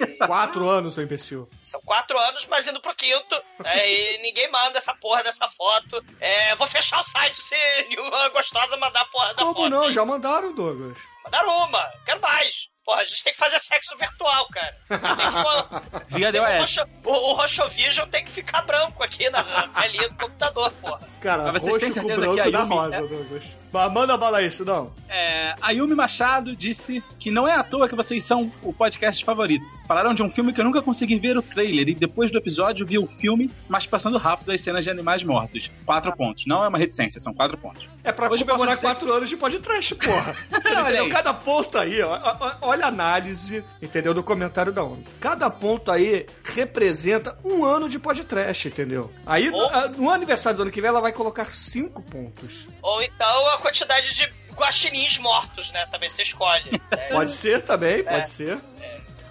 [0.00, 1.48] E Quatro anos, seu imbecil.
[1.62, 3.90] São quatro anos, mas indo pro quinto, né?
[3.92, 6.04] E ninguém manda essa porra dessa foto.
[6.20, 7.54] É, vou fechar o site se
[7.88, 9.70] nenhuma gostosa mandar a porra da Como foto.
[9.70, 9.84] não?
[9.84, 9.92] hein?
[9.92, 10.98] Já mandaram, Douglas.
[11.24, 12.68] Mandaram uma, quero mais.
[12.84, 14.76] Porra, a gente tem que fazer sexo virtual, cara.
[14.88, 16.60] Tem que, Via o.
[16.60, 21.08] Rocho, o, o Rochovision tem que ficar branco aqui na, telinha do computador, porra.
[21.20, 23.63] Cara, Mas vocês têm roxo com branco que a da rosa, é- Douglas.
[23.74, 24.92] Mas manda bala aí, Sidão.
[25.08, 29.24] É, a Yumi Machado disse que não é à toa que vocês são o podcast
[29.24, 29.64] favorito.
[29.88, 32.86] Falaram de um filme que eu nunca consegui ver o trailer e depois do episódio
[32.86, 35.72] vi o filme, mas passando rápido as cenas de animais mortos.
[35.84, 36.46] Quatro pontos.
[36.46, 37.88] Não é uma reticência, são quatro pontos.
[38.04, 40.36] É pra Hoje comemorar dizer- quatro anos de podcast, porra.
[40.50, 41.08] Você não entendeu?
[41.08, 44.14] Cada ponto aí, ó, olha a análise, entendeu?
[44.14, 45.02] Do comentário da ONU.
[45.18, 49.10] Cada ponto aí representa um ano de podcast, entendeu?
[49.26, 52.68] Aí, no, a- no aniversário do ano que vem, ela vai colocar cinco pontos.
[52.82, 55.86] Ou então a quantidade de guaxinins mortos, né?
[55.90, 56.80] Também você escolhe.
[56.92, 58.24] É, Pode ser também, pode É.
[58.24, 58.58] ser.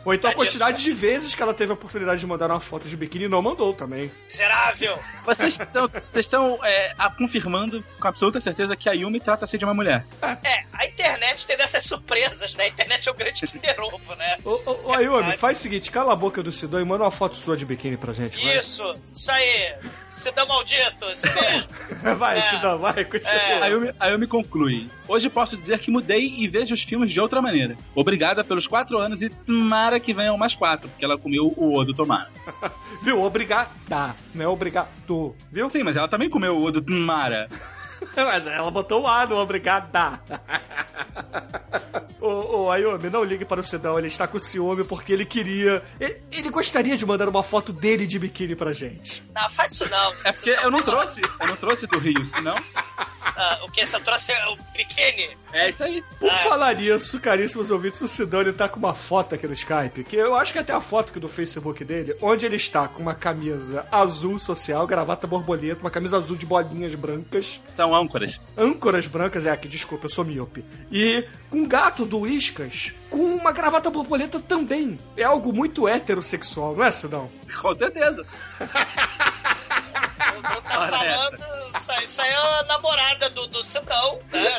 [0.05, 0.45] Ou então a É disso.
[0.45, 3.29] quantidade de vezes que ela teve a oportunidade de mandar uma foto de biquíni e
[3.29, 4.11] não mandou também.
[4.27, 4.99] Miserável.
[5.25, 9.63] Vocês estão vocês estão é, a- confirmando com absoluta certeza que a Yumi trata-se de
[9.63, 10.05] uma mulher.
[10.43, 12.65] É, a internet tem dessas surpresas, né?
[12.65, 14.37] A internet é o grande Kinder Ovo, né?
[14.43, 17.11] Ô, ô, ô Ayumi, faz o seguinte, cala a boca do Sidão e manda uma
[17.11, 18.43] foto sua de biquíni pra gente.
[18.43, 18.57] vai.
[18.57, 18.83] Isso,
[19.15, 19.73] isso aí.
[20.13, 21.69] Cidão maldito, mesmo.
[22.17, 22.41] Vai, É.
[22.43, 23.63] Sidão, vai, continua.
[23.63, 24.89] A Yumi, a Yumi conclui.
[25.07, 27.75] Hoje posso dizer que mudei e vejo os filmes de outra maneira.
[27.95, 31.83] Obrigada pelos quatro anos e tomara que venham mais quatro, porque ela comeu o O
[31.83, 32.29] do Tomara.
[33.01, 33.21] Viu?
[33.23, 33.69] Obrigada,
[34.33, 34.87] não é obrigado,
[35.51, 35.69] viu?
[35.69, 37.49] Sim, mas ela também comeu o O do Tomara.
[38.15, 40.19] Mas ela botou o A no obrigada.
[42.19, 45.81] ô, ô, Ayumi, não ligue para o Sidão, ele está com ciúme porque ele queria...
[45.99, 49.23] Ele, ele gostaria de mandar uma foto dele de biquíni pra gente.
[49.33, 50.13] Não, faz isso não.
[50.23, 52.55] É porque eu não trouxe, eu não trouxe do Rio, senão.
[53.25, 53.85] Ah, o que?
[53.85, 55.35] Você trouxe o biquíni?
[55.51, 56.03] É isso aí.
[56.19, 56.37] Por Ah.
[56.37, 60.15] falar nisso, caríssimos ouvintes, o Sidão ele tá com uma foto aqui no Skype, que
[60.15, 63.15] eu acho que até a foto que do Facebook dele, onde ele está com uma
[63.15, 68.39] camisa azul social, gravata borboleta, uma camisa azul de bolinhas brancas, São âncoras.
[68.57, 73.17] âncoras brancas, é aqui, desculpa, eu sou míope, e com um gato do Whiskas, com
[73.35, 74.97] uma gravata borboleta também.
[75.15, 77.29] É algo muito heterossexual, não é, Sidão?
[77.61, 78.25] Com certeza.
[80.37, 81.37] O Bruno tá falando.
[81.77, 84.51] Isso, aí- isso aí é a namorada do, do Cidão, né?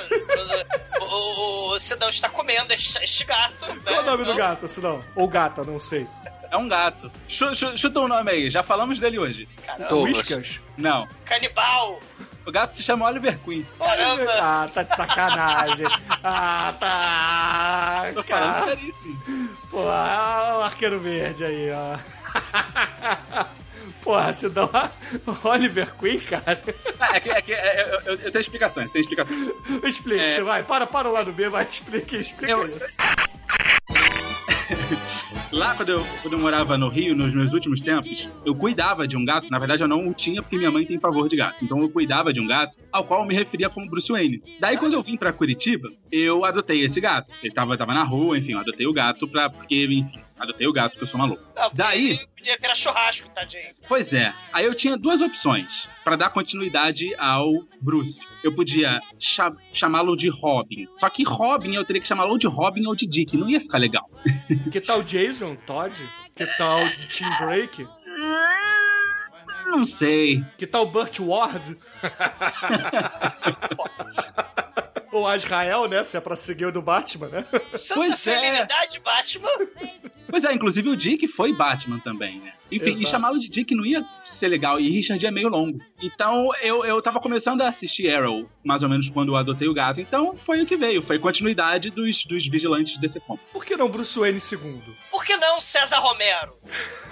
[1.01, 3.67] O, o, o Cidão está comendo este, este gato.
[3.67, 3.81] Né?
[3.85, 5.01] Qual é o nome do Então, gato, Sidão?
[5.15, 6.07] Ou gata, não sei.
[6.51, 7.11] É um gato.
[7.29, 9.49] Chu- chu- Chuta um nome aí, já falamos dele hoje.
[9.67, 9.95] Caramba.
[9.97, 10.61] Whiskas?
[10.77, 11.09] Não.
[11.25, 12.01] canibal.
[12.47, 13.67] O gato se chama Oliver Queen.
[13.79, 14.31] Caramba.
[14.41, 15.87] Ah, tá de sacanagem.
[16.23, 18.11] Ah, tá.
[18.15, 19.51] Tô falando seríssimo.
[19.71, 21.99] Pô, ah, o arqueiro verde aí, ó.
[24.03, 24.93] Porra, se dá uma
[25.45, 26.63] Oliver Queen, cara.
[27.01, 29.51] Ah, é que, é que é- é- eu, eu tenho explicações, tenho explicações.
[29.83, 30.29] Explique, É.
[30.29, 30.63] você vai.
[30.63, 32.97] Para, para lá no B, vai, explique, explique Eu- isso.
[35.53, 39.17] Lá quando eu, quando eu morava no Rio, nos meus últimos tempos, eu cuidava de
[39.17, 39.51] um gato.
[39.51, 41.65] Na verdade, eu não o tinha porque minha mãe tem pavor de gato.
[41.65, 44.43] Então eu cuidava de um gato ao qual eu me referia como Bruce Wayne.
[44.61, 47.33] Daí quando eu vim pra Curitiba, eu adotei esse gato.
[47.43, 50.73] Ele tava, tava na rua, enfim, eu adotei o gato pra, porque, enfim, adotei o
[50.73, 51.43] gato porque eu sou maluco.
[51.57, 53.73] Não, Daí- Podia virar churrasco, tadinho.
[53.89, 54.35] Pois é.
[54.53, 58.21] Aí eu tinha duas opções pra dar continuidade ao Bruce.
[58.45, 60.87] Eu podia cha- chamá-lo de Robin.
[60.95, 63.37] Só que Robin eu teria que chamá-lo de Robin ou de Dick.
[63.37, 64.09] Não ia ficar legal.
[64.71, 65.99] Que tal Jason, Todd?
[66.37, 67.89] Que tal Tim Drake?
[69.67, 70.45] Não sei.
[70.59, 71.77] Que tal Burt Ward?
[75.15, 76.03] Ou Azrael, né?
[76.03, 77.47] Se é pra seguir o do Batman, né?
[77.69, 78.41] Santa Pois é.
[78.41, 79.49] Felinidade, Batman.
[80.29, 82.53] Pois é, inclusive o Dick foi Batman também, né?
[82.73, 83.03] Enfim, Exato.
[83.03, 84.81] e chamá-lo de Dick não ia ser legal.
[84.81, 85.79] E Richard é meio longo.
[86.03, 89.75] Então eu, eu tava começando a assistir Arrow, mais ou menos quando eu adotei o
[89.75, 90.01] gato.
[90.01, 91.01] Então foi o que veio.
[91.01, 93.41] Foi continuidade dos, dos vigilantes desse ponto.
[93.53, 94.83] Por que não Bruce Wayne II?
[95.11, 96.57] Por que não César Romero?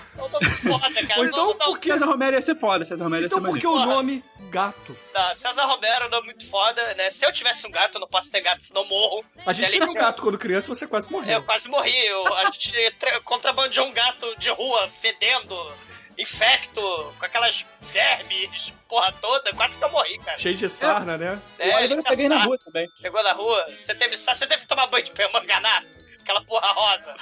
[0.05, 1.21] São nomes foda, cara.
[1.21, 1.93] Ou então não, não, por que...
[1.93, 2.85] César Romero ia ser foda.
[2.85, 4.97] César Romero ia Então ser por que o nome Gato?
[5.15, 7.09] não, César Romero é um nome muito foda, né?
[7.11, 9.25] Se eu tivesse um gato, eu não posso ter gato, senão eu morro.
[9.47, 11.33] A gente teve um gato quando criança você quase morreu.
[11.39, 11.97] Eu quase morri.
[12.07, 15.73] Eu, a gente tra- contrabandeou um gato de rua, fedendo,
[16.19, 16.81] infecto,
[17.19, 19.53] com aquelas vermes, porra toda.
[19.55, 20.39] Quase que eu morri, cara.
[20.39, 21.41] Cheio de sarna, né?
[21.59, 22.45] É, Oliver ele eu peguei na sarna.
[22.49, 22.89] rua também.
[23.01, 23.67] Pegou na rua.
[23.79, 26.03] Você teve, você teve que tomar banho de permanganato.
[26.23, 27.15] Aquela porra rosa.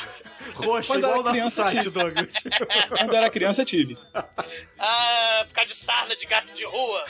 [0.56, 1.90] Roxa, Quando igual era o nosso criança, site, tinha.
[1.90, 2.28] Douglas.
[2.88, 3.96] Quando eu era criança, eu tive.
[4.78, 7.04] Ah, por causa de sarna de gato de rua.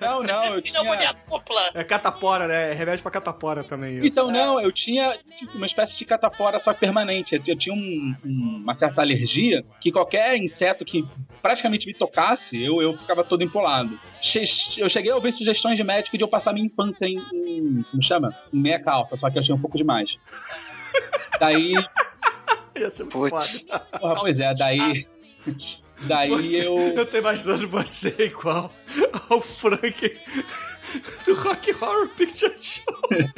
[0.00, 1.16] Não, não, eu Pneumonia tinha.
[1.30, 1.70] dupla.
[1.74, 2.70] É catapora, né?
[2.70, 3.96] É remédio pra catapora também.
[3.98, 4.06] Isso.
[4.06, 7.40] Então, não, eu tinha tipo, uma espécie de catapora só que permanente.
[7.46, 11.04] Eu, tinha um- um- uma certa alergia que qualquer inseto que
[11.40, 13.98] praticamente me tocasse, eu, eu ficava todo empolado.
[14.20, 14.44] Che-
[14.80, 18.02] Eu cheguei a ouvir sugestões de médico de eu passar minha infância em, em como
[18.02, 18.36] chama?
[18.52, 20.16] Em meia calça, só que eu achei um pouco demais.
[21.40, 21.72] Daí,
[22.76, 23.60] Ia ser muito Putz.
[23.68, 23.78] foda.
[24.00, 25.06] porra, pois é, daí.
[26.02, 26.76] Daí Você- eu.
[26.78, 28.72] eu tô imaginando você igual
[29.30, 30.18] ao Frank
[31.24, 32.84] do Rock Horror Picture Show.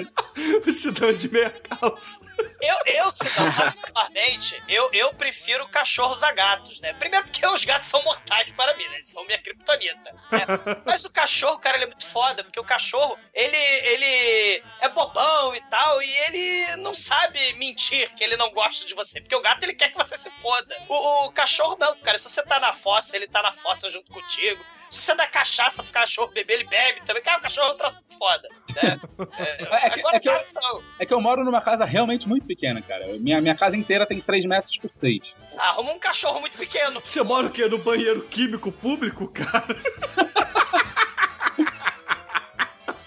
[0.66, 2.20] o cidadão de meia calça.
[2.61, 6.92] Eu, eu se não, particularmente, eu, eu prefiro cachorros a gatos, né?
[6.94, 8.94] Primeiro porque os gatos são mortais para mim, né?
[8.94, 10.12] Eles são minha criptonita.
[10.30, 10.46] né?
[10.84, 15.54] Mas o cachorro, cara, ele é muito foda, porque o cachorro, ele, ele é bobão
[15.54, 19.20] e tal, e ele não sabe mentir que ele não gosta de você.
[19.20, 20.76] Porque o gato, ele quer que você se foda.
[20.88, 22.18] O, o cachorro não, cara.
[22.18, 24.64] Se você tá na fossa, ele tá na fossa junto contigo.
[24.91, 27.22] Se você dá cachaça pro cachorro beber, ele bebe também.
[27.22, 28.49] Cara, o cachorro é um troço foda.
[28.74, 29.01] Né?
[29.39, 30.82] É, É que- agora é que eu- gato não.
[30.99, 33.07] É que eu moro numa casa realmente muito pequena, cara.
[33.18, 35.34] Minha, minha casa inteira tem 3 metros por 6.
[35.59, 37.01] Arruma um cachorro muito pequeno.
[37.05, 37.66] Você mora o quê?
[37.66, 39.64] No banheiro químico público, cara?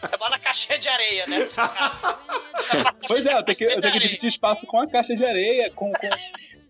[0.01, 1.47] Você mora na caixinha de areia, né?
[3.07, 5.71] Pois é, eu tenho que, eu tenho que dividir espaço com a caixa de areia,
[5.71, 6.09] com, com-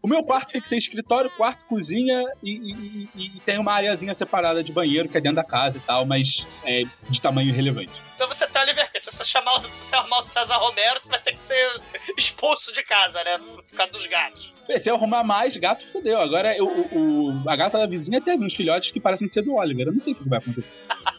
[0.03, 4.13] O meu quarto tem que ser escritório, quarto, cozinha e, e- e- tem uma areazinha
[4.13, 7.91] separada de banheiro que é dentro da casa e tal, mas é de tamanho relevante.
[8.15, 8.97] Então você tá ali, Verca.
[8.99, 11.81] Se você chamar, se você arrumar o César Romero, você vai ter que ser
[12.17, 13.37] expulso de casa, né?
[13.39, 14.53] Por causa dos gatos.
[14.79, 16.21] Se eu arrumar mais, gato fodeu.
[16.21, 19.55] Agora eu- o, o- a gata da vizinha teve uns filhotes que parecem ser do
[19.55, 19.87] Oliver.
[19.87, 20.73] Eu não sei o que vai acontecer.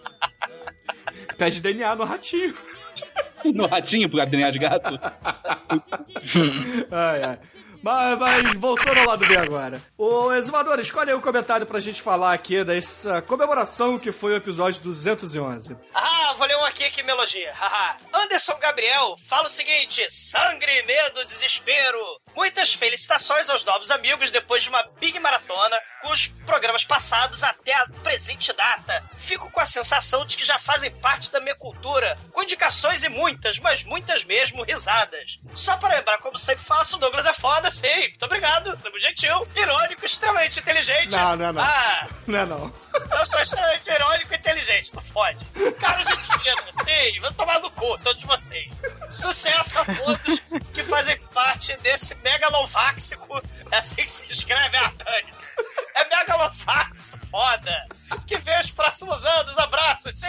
[1.36, 2.56] Pede DNA no ratinho.
[3.42, 5.00] No ratinho, pro DNA de gato.
[6.90, 7.38] Ai, ai.
[7.82, 9.80] Mas, mas voltando ao lado B agora.
[9.96, 14.36] Ô, Exumador, escolhe aí um comentário pra gente falar aqui dessa comemoração que foi o
[14.36, 15.76] episódio 211.
[15.94, 17.50] Ah, vou ler um aqui que me elogia.
[17.54, 17.96] Haha.
[18.12, 21.98] Anderson Gabriel fala o seguinte: sangre, medo, desespero.
[22.34, 27.74] Muitas felicitações aos novos amigos depois de uma big maratona com os programas passados até
[27.74, 29.04] a presente data.
[29.18, 33.08] Fico com a sensação de que já fazem parte da minha cultura, com indicações e
[33.08, 35.38] muitas, mas muitas mesmo, risadas.
[35.54, 38.08] Só para lembrar, como sempre faço, o Douglas é foda, sim.
[38.08, 41.10] Muito obrigado, é muito gentil, irônico, extremamente inteligente.
[41.10, 41.62] Não, não, não.
[41.62, 42.74] Ah, Não é não.
[43.18, 45.44] eu sou extremamente irônico e inteligente, não fode.
[45.78, 48.70] Cara, gente fina, sim, vou tomar no cu, todos vocês.
[49.10, 50.40] Sucesso a todos
[50.72, 55.48] que fazem parte desse megalováxico, é assim que se escreve, ah, dane-se.
[55.94, 57.86] É megalovaxo, foda.
[58.26, 60.28] Que vem os próximos anos, abraços, sim.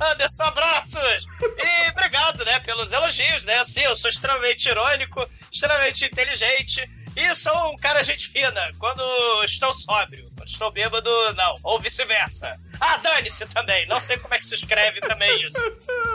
[0.00, 1.26] Anderson, abraços.
[1.58, 3.64] E obrigado, né, pelos elogios, né.
[3.64, 6.82] Sim, eu sou extremamente irônico, extremamente inteligente.
[7.16, 9.02] E sou um cara gente fina quando
[9.44, 10.30] estou sóbrio.
[10.36, 11.56] Quando estou bêbado, não.
[11.64, 12.56] Ou vice-versa.
[12.80, 13.86] Ah, dane-se também.
[13.88, 15.56] Não sei como é que se escreve também isso.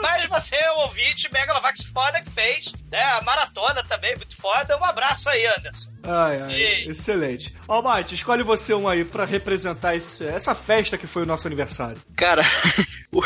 [0.06, 3.02] Mas você é um ouvinte Megalovax foda que fez, né?
[3.02, 4.76] A maratona também, muito foda.
[4.76, 5.90] Um abraço aí, Anderson.
[6.02, 7.54] Ai, ai, excelente.
[7.66, 11.96] Almighty, escolhe você um aí pra representar esse- essa festa que foi o nosso aniversário.
[12.14, 12.42] Cara,
[13.10, 13.22] o,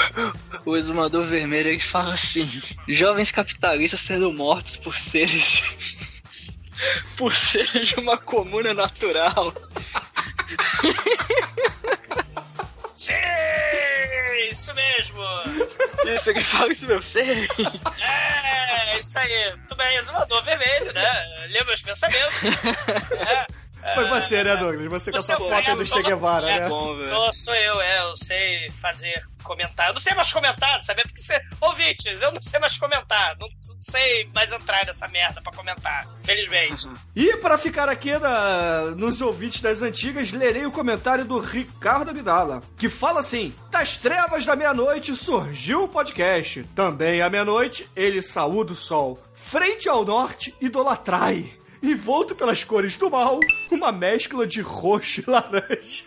[0.70, 5.60] o exumador vermelho ele fala assim: jovens capitalistas sendo mortos por seres.
[7.18, 9.52] por seres de uma comuna natural.
[12.94, 13.14] Sim!
[14.50, 15.22] Isso mesmo!
[16.14, 17.48] Isso, ele fala isso, meu, sei.
[18.00, 19.52] É, É isso aí.
[19.68, 21.46] Tudo bem, exumador vermelho, né?
[21.50, 22.40] Lê meus pensamentos.
[23.18, 23.46] É.
[23.94, 24.88] Foi você, né, Douglas?
[24.88, 26.68] Você com Você essa é foto o- do é, Che Guevara, é, né?
[26.68, 29.90] Sou, sou eu, é, eu sei fazer comentário.
[29.90, 31.02] Eu não sei mais comentar, sabe?
[31.02, 31.40] Porque você.
[31.60, 33.36] Ouvintes, eu não sei mais comentar.
[33.38, 33.48] Não
[33.80, 36.06] sei mais entrar nessa merda pra comentar.
[36.22, 36.88] Felizmente.
[37.16, 42.60] E para ficar aqui na- nos ouvintes das antigas, lerei o comentário do Ricardo Abdala,
[42.76, 46.62] que fala assim: Das trevas da meia-noite surgiu o podcast.
[46.74, 49.22] Também à meia-noite, ele saúda o sol.
[49.34, 51.57] Frente ao norte, idolatrai.
[51.82, 56.04] E volto pelas cores do mal, uma mescla de roxo e laranja.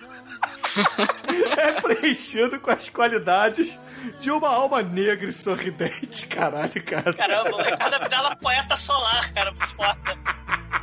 [1.58, 3.78] é preenchido com as qualidades
[4.20, 6.28] de uma alma negra e sorridente.
[6.28, 7.14] Caralho, cara.
[7.14, 10.42] Caramba, o Ricardo Abdala poeta solar, cara, por foda.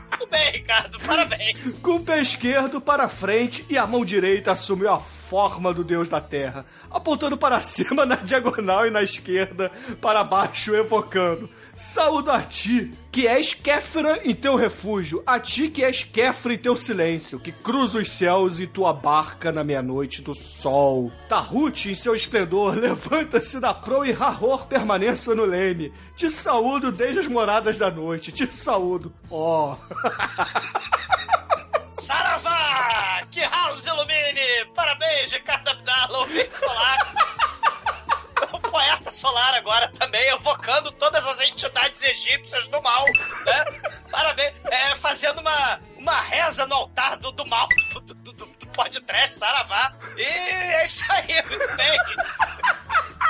[0.09, 1.74] Muito bem, Ricardo, parabéns.
[1.74, 6.09] Com o pé esquerdo para frente e a mão direita assumiu a forma do deus
[6.09, 9.70] da terra, apontando para cima na diagonal e na esquerda
[10.01, 11.49] para baixo, evocando:
[11.79, 16.59] Saúdo a ti, que és Kéfera em teu refúgio, a ti que és Kéfera em
[16.59, 21.12] teu silêncio, que cruza os céus em tua barca na meia-noite do sol.
[21.29, 25.93] Tahut em seu esplendor, levanta-se da proa e Rahor permaneça no leme.
[26.16, 29.76] Te saúdo desde as moradas da noite, te saúdo, ó.
[31.93, 33.22] Saravá!
[33.31, 34.66] Que House ilumine!
[34.74, 37.38] Parabéns, Ricardo Abdala, ouvinte solar.
[39.19, 43.05] Solar agora também, evocando todas as entidades egípcias do mal,
[43.45, 43.64] né?
[44.12, 44.55] Parabéns.
[44.66, 49.37] É, fazendo uma, uma reza no altar do, do mal, do, do, do, do podcast,
[49.37, 49.93] Saravá.
[50.16, 51.99] E é isso aí, muito bem.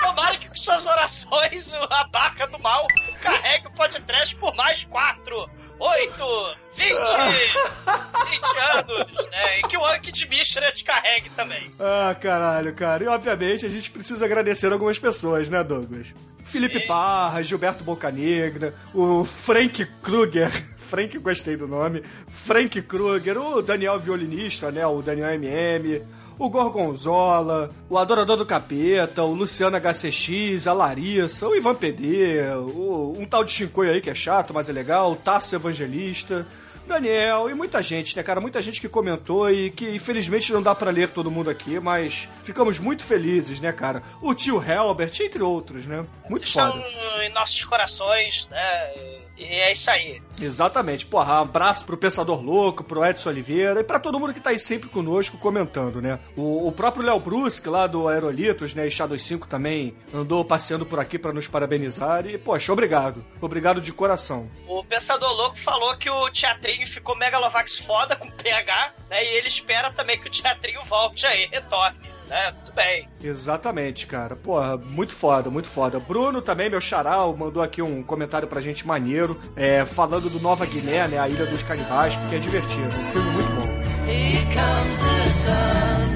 [0.03, 2.87] Tomara que com suas orações a barca do mal
[3.23, 6.93] carregue o podcast por mais quatro, oito, vinte,
[8.31, 9.59] vinte anos, né?
[9.59, 11.71] E que o Anki de Mishra te carregue também.
[11.79, 13.05] Ah, caralho, cara.
[13.05, 16.15] E obviamente a gente precisa agradecer algumas pessoas, né, Douglas?
[16.45, 20.51] Felipe Parra, Gilberto Bocanegra, o Frank Kruger.
[20.89, 22.03] Frank, gostei do nome.
[22.47, 24.87] Frank Kruger, o Daniel Violinista, né?
[24.87, 26.03] O Daniel MM.
[26.39, 32.41] O Gorgonzola, o Adorador do Capeta, o Luciano HCX, a Larissa, o Ivan PD,
[32.75, 36.47] o, um tal de Shinkoi aí que é chato, mas é legal, o Tarso Evangelista,
[36.87, 38.41] Daniel e muita gente, né, cara?
[38.41, 42.29] Muita gente que comentou e que infelizmente não dá pra ler todo mundo aqui, mas
[42.43, 44.03] ficamos muito felizes, né, cara?
[44.23, 46.05] O tio Helbert, entre outros, né?
[46.31, 46.79] Muito Vocês foda.
[46.79, 49.28] estão em nossos corações, né?
[49.39, 50.21] E é isso aí.
[50.41, 51.07] Exatamente.
[51.07, 54.51] Porra, um abraço pro Pensador Louco, pro Edson Oliveira e pra todo mundo que tá
[54.51, 56.19] aí sempre conosco comentando, né?
[56.37, 58.87] O, o próprio Léo Brusque, lá do Aerolitos, né?
[58.87, 63.25] E Shadow 5 também andou passeando por aqui pra nos parabenizar e, poxa, obrigado.
[63.41, 64.49] Obrigado de coração.
[64.67, 69.25] O Pensador Louco falou que o teatrinho ficou Megalovax foda com PH, né?
[69.25, 71.99] E ele espera também que o teatrinho volte aí, retorne,
[72.29, 72.53] né?
[72.65, 73.09] Tudo bem.
[73.23, 74.37] Exatamente, cara.
[74.37, 75.99] Porra, muito foda, muito foda.
[75.99, 80.65] Bruno também, meu charal, mandou aqui um comentário pra gente maneiro, é, falando do Nova
[80.67, 81.19] Guiné, né?
[81.19, 82.87] A Ilha dos Canibais, que é divertido.
[82.87, 83.69] Um filme muito bom.
[84.09, 86.09] Here comes the sun.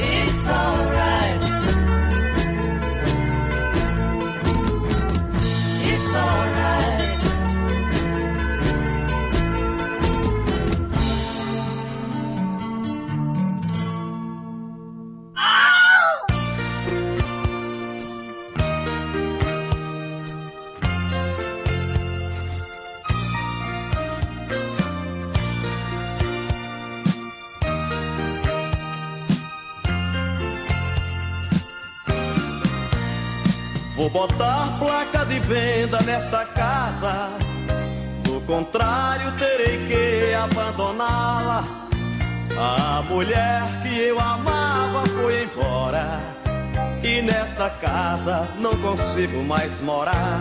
[0.00, 1.27] It's alright.
[33.98, 37.28] Vou botar placa de venda nesta casa.
[38.22, 41.64] Do contrário, terei que abandoná-la.
[42.56, 44.77] A mulher que eu amava
[45.08, 46.18] foi embora.
[47.02, 50.40] E nesta casa não consigo mais morar.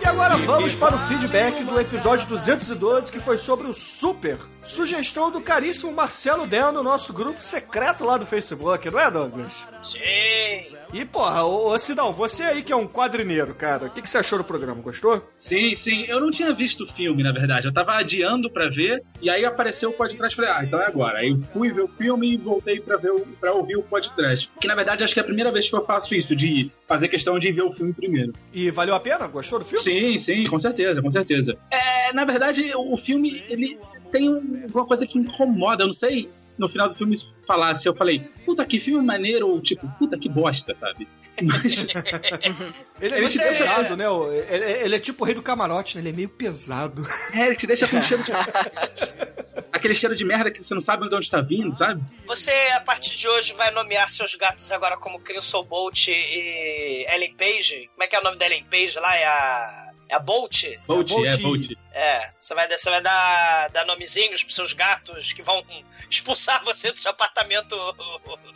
[0.00, 4.38] E agora vamos para o feedback do episódio 212, que foi sobre o Super.
[4.64, 9.52] Sugestão do caríssimo Marcelo Del no nosso grupo secreto lá do Facebook, não é, Douglas?
[9.82, 10.77] Sim.
[10.92, 14.08] E, porra, ô, ô Sidão, você aí que é um quadrineiro, cara, o que, que
[14.08, 14.80] você achou do programa?
[14.80, 15.22] Gostou?
[15.34, 16.04] Sim, sim.
[16.04, 17.66] Eu não tinha visto o filme, na verdade.
[17.66, 20.34] Eu tava adiando pra ver, e aí apareceu o podcast.
[20.34, 21.18] Falei, ah, então é agora.
[21.18, 24.50] Aí eu fui ver o filme e voltei pra, ver o, pra ouvir o podcast.
[24.60, 27.08] Que na verdade acho que é a primeira vez que eu faço isso, de fazer
[27.08, 28.32] questão de ver o filme primeiro.
[28.52, 29.26] E valeu a pena?
[29.26, 29.84] Gostou do filme?
[29.84, 31.58] Sim, sim, com certeza, com certeza.
[31.70, 33.78] É, na verdade, o filme, ele
[34.10, 35.82] tem um- uma coisa que incomoda.
[35.84, 39.04] Eu não sei se no final do filme se falasse, eu falei, puta que filme
[39.04, 41.06] maneiro, ou tipo, puta que bosta, sabe?
[41.42, 41.86] Mas.
[43.00, 44.08] Ele é Ele meio te- pesado, né?
[44.08, 46.02] o- Ele, ele é tipo o rei do camarote, né?
[46.02, 47.06] Ele é meio pesado.
[47.32, 48.32] É, ele te deixa com cheiro de.
[49.72, 52.02] aquele cheiro de merda que você não sabe de onde tá vindo, sabe?
[52.26, 57.34] Você, a partir de hoje, vai nomear seus gatos agora como Crimson Bolt e Ellen
[57.34, 57.88] Page?
[57.94, 59.16] Como é que é o nome da Ellen Page lá?
[59.16, 59.87] É a.
[60.08, 60.64] É a Bolt?
[60.86, 61.70] Bolt, é, Bolt.
[61.92, 65.62] É, você vai, você vai dar, dar nomezinhos pros seus gatos que vão
[66.10, 67.76] expulsar você do seu apartamento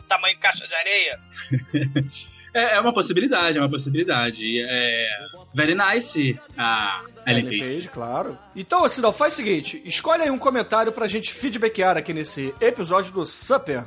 [0.07, 1.19] tamanho caixa de areia.
[2.53, 4.61] É, é uma possibilidade, é uma possibilidade.
[4.63, 5.09] É,
[5.55, 7.89] very nice a Ellen Page.
[7.89, 8.37] Claro.
[8.55, 13.11] Então, Sidão, faz o seguinte: escolhe aí um comentário pra gente feedbackear aqui nesse episódio
[13.11, 13.83] do Super.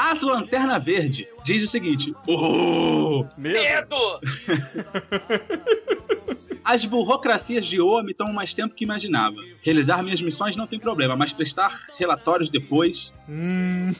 [0.00, 3.26] As Lanterna Verde diz o seguinte: Oh!
[3.36, 4.20] Medo!
[6.64, 9.34] As burocracias de OA me tomam mais tempo que imaginava.
[9.60, 13.12] Realizar minhas missões não tem problema, mas prestar relatórios depois.
[13.28, 13.90] Hum.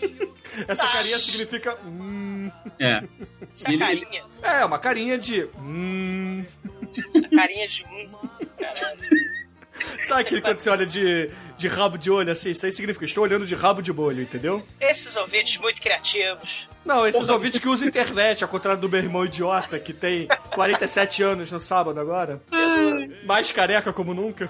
[0.68, 1.78] Essa carinha significa.
[1.86, 2.50] Hum.
[2.78, 3.02] É.
[3.50, 4.22] Essa Ele- carinha.
[4.42, 5.48] É, uma carinha de.
[5.58, 6.44] Hum.
[7.24, 8.08] A carinha de um.
[8.58, 9.37] Caralho.
[10.02, 12.50] Sabe aquele quando você olha de, de rabo de olho assim?
[12.50, 14.66] Isso aí significa estou olhando de rabo de bolho, entendeu?
[14.80, 16.68] Esses ouvintes muito criativos.
[16.84, 21.22] Não, esses ouvintes que usam internet, ao contrário do meu irmão idiota que tem 47
[21.22, 22.40] anos no sábado agora.
[23.24, 24.48] Mais careca como nunca.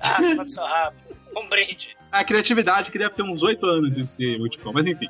[0.00, 0.96] Ah, toma seu rabo.
[1.36, 1.96] Um brinde.
[2.10, 5.08] A criatividade que deve ter uns 8 anos esse multicom, mas enfim.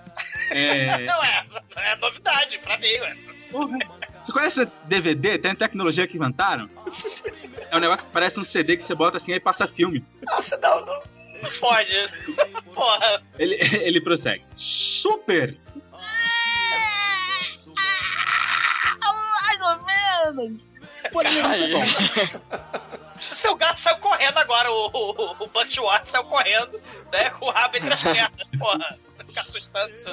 [0.51, 0.99] É.
[1.07, 1.45] Não, é,
[1.77, 3.17] é novidade pra mim, ué.
[3.51, 3.79] Porra.
[4.31, 5.39] Você conhece DVD?
[5.39, 6.71] Tem tecnologia que inventaram?
[7.69, 10.05] É um negócio que parece um CD que você bota assim e passa filme.
[10.23, 11.03] Nossa, não, não,
[11.43, 11.93] não fode.
[12.73, 13.23] Porra.
[13.37, 14.45] Ele, ele prossegue.
[14.55, 15.57] Super!
[19.03, 20.71] Mais ou menos.
[21.13, 21.83] Porém, bom.
[23.33, 26.81] O seu gato saiu correndo agora, o, o, o Butch Watts saiu correndo,
[27.13, 28.49] né, com o rabo entre as pernas.
[28.59, 30.13] Porra, você fica assustando seu...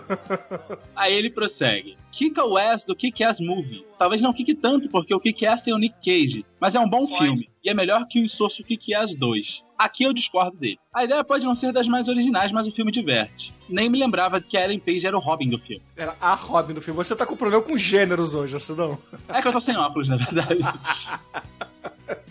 [0.96, 1.96] Aí ele prossegue.
[2.10, 3.84] Kika West do Kick-Ass Movie.
[3.98, 7.06] Talvez não kick tanto, porque o Kick-Ass tem o Nick Cage, mas é um bom
[7.06, 7.18] Pode.
[7.18, 7.50] filme.
[7.62, 9.64] E é melhor que o insosso Kick-Ass 2.
[9.78, 10.78] Aqui eu discordo dele.
[10.92, 13.52] A ideia pode não ser das mais originais, mas o filme diverte.
[13.68, 15.82] Nem me lembrava que a Ellen Page era o Robin do filme.
[15.96, 16.96] Era a Robin do filme.
[16.96, 18.98] Você tá com problema com gêneros hoje, Acidão.
[19.28, 20.60] É que eu tô sem óculos, na verdade.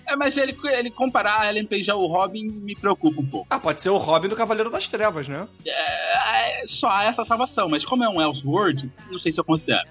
[0.06, 3.48] É, mas ele, ele comparar a Ellen Page ao Robin me preocupa um pouco.
[3.50, 5.48] Ah, pode ser o Robin do Cavaleiro das Trevas, né?
[5.66, 9.88] É, só há essa salvação, mas como é um Elseworld, não sei se eu considero.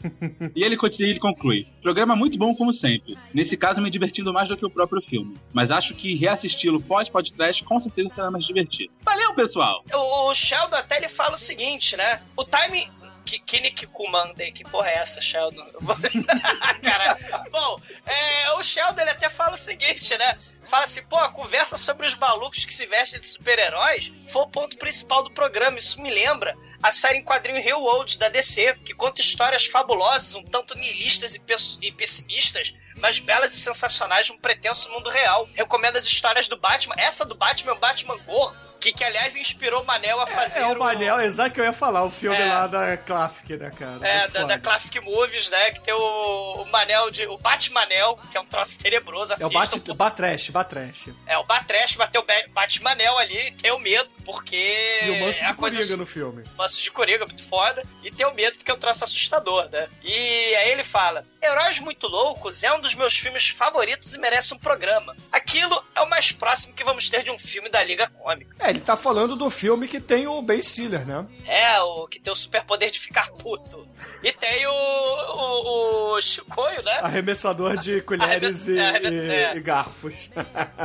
[0.54, 3.16] e ele, continua, ele conclui: Programa muito bom, como sempre.
[3.32, 5.36] Nesse caso, me divertindo mais do que o próprio filme.
[5.52, 8.92] Mas acho que reassisti-lo pós-podcast com certeza será mais divertido.
[9.00, 9.82] Valeu, pessoal!
[9.94, 12.20] O, Sheldon até ele fala o seguinte, né?
[12.36, 12.92] O time.
[13.24, 15.64] Que, Kinik Kumande, que porra é essa, Sheldon?
[16.82, 17.16] Cara,
[17.52, 20.36] bom, é, o Sheldon ele até fala o seguinte, né?
[20.64, 24.48] Fala assim, pô, a conversa sobre os malucos que se vestem de super-heróis foi o
[24.48, 25.78] ponto principal do programa.
[25.78, 30.34] Isso me lembra a série em quadrinho Real World da DC, que conta histórias fabulosas,
[30.34, 31.36] um tanto nihilistas
[31.80, 35.48] e pessimistas, mas belas e sensacionais de um pretenso mundo real.
[35.54, 36.94] Recomendo as histórias do Batman.
[36.96, 40.60] Essa do Batman é um Batman gordo, que, que aliás inspirou o Manel a fazer
[40.60, 42.46] É o Manel, exato que eu ia falar, o filme É.
[42.46, 44.06] lá da Classic, né, cara?
[44.06, 45.70] É, da, da Classic Movies, né?
[45.70, 47.26] Que tem o, o Manel de.
[47.26, 49.32] O Batmanel, que é um troço tenebroso.
[49.38, 51.08] É o Bat, Batrash, Batrash.
[51.26, 54.56] É o Batrash, bateu o Ba- Batmanel ali, tem o medo, porque.
[55.04, 56.42] E o Manso é de a coisa Coringa no filme.
[56.56, 57.84] Manso de Coringa, muito foda.
[58.02, 59.88] E tem o medo porque é um troço assustador, né?
[60.02, 60.12] E
[60.56, 64.58] aí ele fala: Heróis Muito Loucos é um dos meus filmes favoritos e merece um
[64.58, 65.16] programa.
[65.30, 68.56] Aquilo é o mais próximo que vamos ter de um filme da Liga Cômica.
[68.58, 71.26] É, ele tá falando do filme que tem o Ben Stiller, né?
[71.46, 73.86] É, o que tem o superpoder de ficar puto.
[74.22, 74.70] E tem o.
[74.72, 76.92] o, o Chicoio, né?
[77.02, 79.56] Arremessador de colheres e, Arreme- e- é.
[79.56, 80.30] e garfos.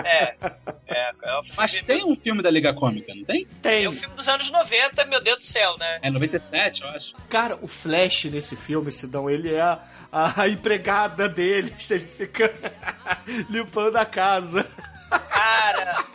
[0.05, 0.35] É.
[0.87, 3.45] É, é o filme, Mas tem um filme da Liga Cômica, não tem?
[3.45, 3.87] é Tem.
[3.87, 5.99] o filme dos anos 90, meu Deus do céu, né?
[6.01, 7.13] É 97, eu acho.
[7.29, 9.79] Cara, o Flash nesse filme, Sidão, ele é a,
[10.41, 11.89] a empregada deles.
[11.91, 12.53] Ele fica
[13.49, 14.65] limpando a casa.
[15.09, 16.05] Cara,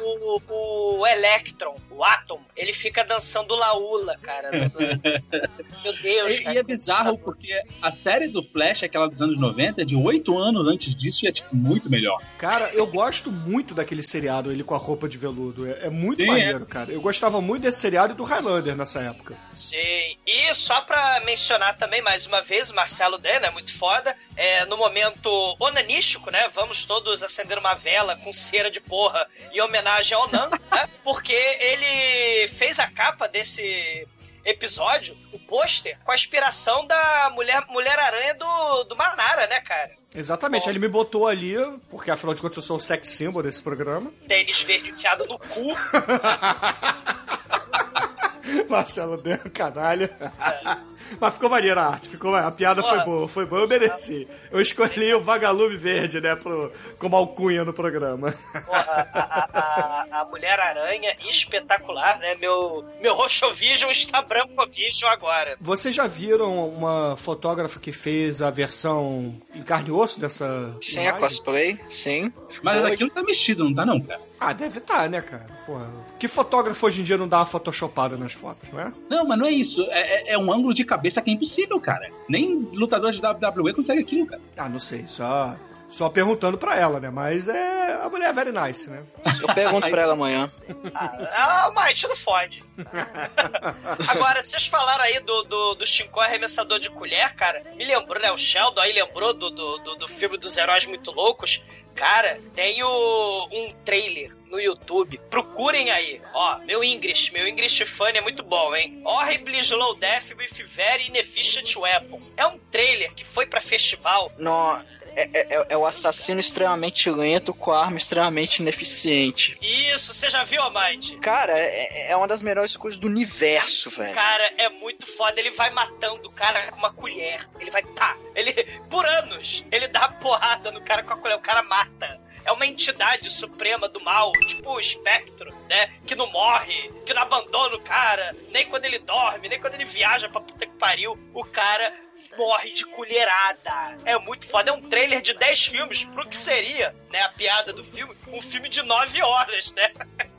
[0.00, 4.50] o, o, o Electron, o Atom, ele fica dançando laula, cara.
[5.82, 6.54] Meu Deus, E, cara.
[6.54, 10.66] e é bizarro porque a série do Flash, aquela dos anos 90, de 8 anos
[10.68, 12.20] antes disso, e é tipo muito melhor.
[12.38, 15.66] Cara, eu gosto muito daquele seriado, ele com a roupa de veludo.
[15.66, 16.92] É, é muito Sim, maneiro, cara.
[16.92, 19.36] Eu gostava muito desse seriado e do Highlander nessa época.
[19.52, 20.16] Sim.
[20.26, 24.14] E só pra mencionar também, mais uma vez, o Marcelo Dan, é muito foda.
[24.36, 25.28] É, no momento
[25.58, 26.48] onanístico, né?
[26.54, 30.88] Vamos todos acender uma vela com cera de porra em homenagem ao Nan, né?
[31.04, 34.06] Porque ele fez a capa desse
[34.44, 39.92] episódio, o pôster, com a inspiração da Mulher, Mulher Aranha do, do Manara, né, cara?
[40.14, 41.54] Exatamente, ele me botou ali,
[41.90, 44.10] porque afinal de contas eu sou o sex symbol desse programa.
[44.26, 45.76] Tênis verde enfiado no cu.
[48.68, 50.10] Marcelo Dan, canalha.
[51.20, 54.28] Mas ficou maneira a arte, ficou, a piada foi boa, foi boa, eu mereci.
[54.50, 58.32] Eu escolhi o Vagalume Verde, né, pro, como alcunha no programa.
[58.52, 62.34] Porra, a, a, a, a Mulher-Aranha, espetacular, né?
[62.34, 65.56] Meu, meu Roxovision está Brancovision agora.
[65.60, 71.00] Vocês já viram uma fotógrafa que fez a versão em carne e osso dessa Sim,
[71.00, 71.20] a imagem?
[71.20, 72.32] cosplay, sim.
[72.62, 74.27] Mas aquilo tá mexido, não tá não, cara?
[74.40, 75.46] Ah, deve estar, né, cara?
[75.66, 75.86] Porra.
[76.18, 78.92] Que fotógrafo hoje em dia não dá uma photoshopada nas fotos, não é?
[79.10, 79.82] Não, mas não é isso.
[79.90, 82.08] É, é- é um ângulo de cabeça que é impossível, cara.
[82.28, 84.40] Nem lutador de WWE consegue aquilo, cara.
[84.56, 85.56] Ah, não sei, só,
[85.88, 87.10] só perguntando pra ela, né?
[87.10, 87.78] Mas é.
[88.02, 89.02] A mulher é very nice, né?
[89.40, 90.46] Eu pergunto pra ela amanhã.
[90.94, 92.62] Ah, mas não fode.
[94.06, 97.62] Agora, vocês falaram aí do, do, do Shinkoi arremessador de colher, cara.
[97.74, 98.30] Me lembrou, né?
[98.30, 101.62] O Sheldon aí lembrou do, do, do, do filme dos heróis muito loucos.
[101.98, 105.18] Cara, tem o, um trailer no YouTube.
[105.28, 106.22] Procurem aí.
[106.32, 109.02] Ó, meu English, meu English fan é muito bom, hein?
[109.04, 112.20] Horribly Slow Death with Very Inefficient Weapon.
[112.36, 114.30] É um trailer que foi pra festival.
[114.38, 114.78] No,
[115.22, 119.58] é, é- é o assassino extremamente lento com a arma extremamente ineficiente.
[119.60, 121.14] Isso, você já viu, Mind?
[121.20, 124.14] Cara, é, é uma das melhores coisas do universo, velho.
[124.14, 125.40] Cara, é muito foda.
[125.40, 127.40] Ele vai matando o cara com uma colher.
[127.60, 128.16] Ele vai, tá.
[128.34, 128.52] Ele,
[128.90, 131.36] por anos, ele dá porrada no cara com a colher.
[131.36, 132.20] O cara mata.
[132.48, 135.92] É uma entidade suprema do mal, tipo o espectro, né?
[136.06, 139.84] Que não morre, que não abandona o cara, nem quando ele dorme, nem quando ele
[139.84, 141.12] viaja pra puta que pariu.
[141.34, 141.92] O cara
[142.38, 143.98] morre de colherada.
[144.02, 144.70] É muito foda.
[144.70, 147.20] É um trailer de 10 filmes pro que seria, né?
[147.20, 149.92] A piada do filme, um filme de 9 horas, né?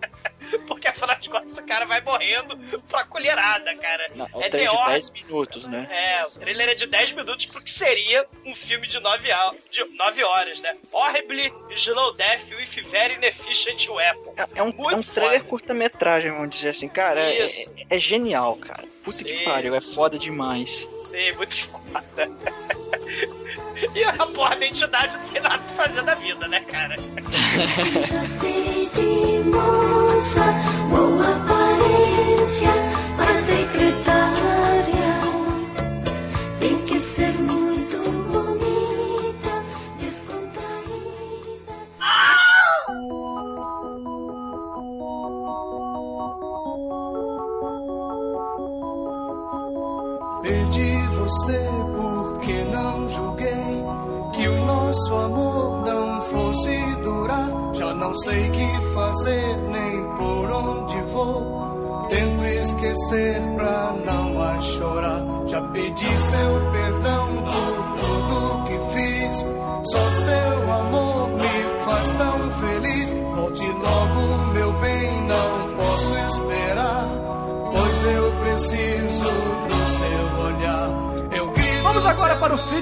[0.67, 4.07] Porque afinal de contas o cara vai morrendo pra colherada, cara.
[4.15, 5.87] Não, é é The de Hor- 10 minutos, né?
[5.91, 9.55] É, o trailer é de 10 minutos pro que seria um filme de 9, au-
[9.71, 10.75] de 9 horas, né?
[10.91, 14.33] Horribly Slow Death with Very Inefficient Weapon.
[14.55, 16.87] É um, é um trailer curta-metragem, vamos dizer assim.
[16.89, 17.69] Cara, é, Isso.
[17.89, 18.83] é- é genial, cara.
[19.03, 19.25] Puta Sim.
[19.25, 20.87] que pariu, é foda demais.
[20.95, 22.29] Sim, muito foda.
[23.95, 26.95] E a porra da entidade não tem nada que fazer da vida, né, cara?
[30.19, 30.43] de moça,
[30.89, 32.78] boa aparência, mas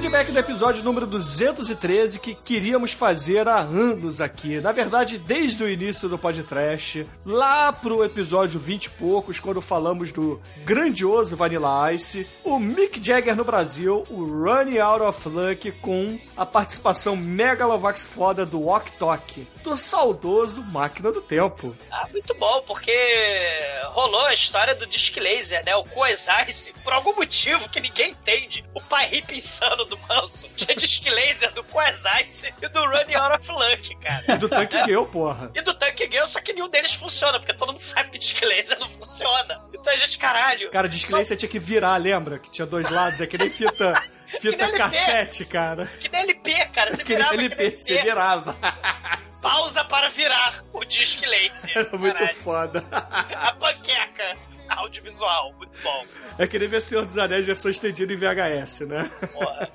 [0.08, 4.58] feedback do episódio número 213 que queríamos fazer há anos aqui.
[4.58, 10.10] Na verdade, desde o início do podcast, lá pro episódio 20 e poucos, quando falamos
[10.10, 16.18] do grandioso Vanilla Ice, o Mick Jagger no Brasil, o Running Out of Luck com
[16.34, 21.76] a participação megalovax foda do Ok Tok, do saudoso Máquina do Tempo.
[21.90, 22.90] Ah, muito bom, porque
[23.88, 25.76] rolou a história do Disc Laser, né?
[25.76, 28.64] O Coesice, por algum motivo que ninguém entende.
[28.74, 33.36] O pai hippie insano do Manso tinha Disc Laser do Coesice e do Running Out
[33.36, 34.24] of Luck, cara.
[34.34, 35.50] E do Tank Girl, porra.
[35.54, 38.40] E do Tank Girl, só que nenhum deles funciona, porque todo mundo sabe que Disc
[38.42, 39.62] Laser não funciona.
[39.72, 40.70] Então a gente, caralho.
[40.70, 42.38] Cara, diz que você tinha que virar, lembra?
[42.38, 43.92] Que tinha dois lados, é que nem fita,
[44.40, 44.78] fita LP.
[44.78, 45.86] cassete, cara.
[46.00, 46.90] Que nem LP, cara.
[46.90, 48.56] Você Aquele virava que LP, você virava.
[49.42, 51.76] Pausa para virar o Disc Laser.
[51.78, 52.36] Era muito Caralho.
[52.38, 52.84] foda.
[52.92, 54.36] A panqueca
[54.68, 56.04] audiovisual, muito bom.
[56.36, 59.10] É que nem ver Senhor dos Anéis versão estendida em VHS, né?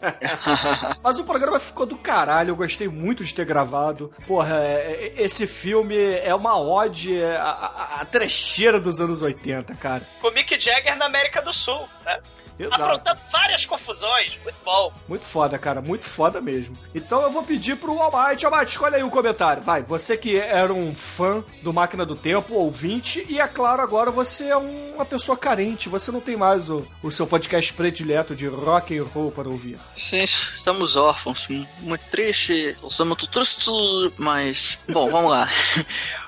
[1.01, 4.13] Mas o programa ficou do caralho, eu gostei muito de ter gravado.
[4.27, 9.73] Porra, é- é- esse filme é uma ode à, à, à trecheira dos anos 80,
[9.75, 10.05] cara.
[10.21, 12.19] Com Mick Jagger na América do Sul, né?
[12.59, 12.81] Exato.
[12.83, 14.93] Aprontando várias confusões, muito bom.
[15.07, 16.77] Muito foda, cara, muito foda mesmo.
[16.93, 19.61] Então eu vou pedir pro Almighty, Almighty, escolhe aí um comentário.
[19.63, 24.11] Vai, você que era um fã do Máquina do Tempo, ouvinte, e é claro, agora
[24.11, 28.35] você é um- uma pessoa carente, você não tem mais o, o seu podcast predileto
[28.35, 29.77] de rock and roll para ouvir.
[29.97, 31.47] Sim, estamos órfãos,
[31.79, 33.69] muito triste, sou muito triste,
[34.17, 34.79] mas...
[34.89, 35.49] Bom, vamos lá.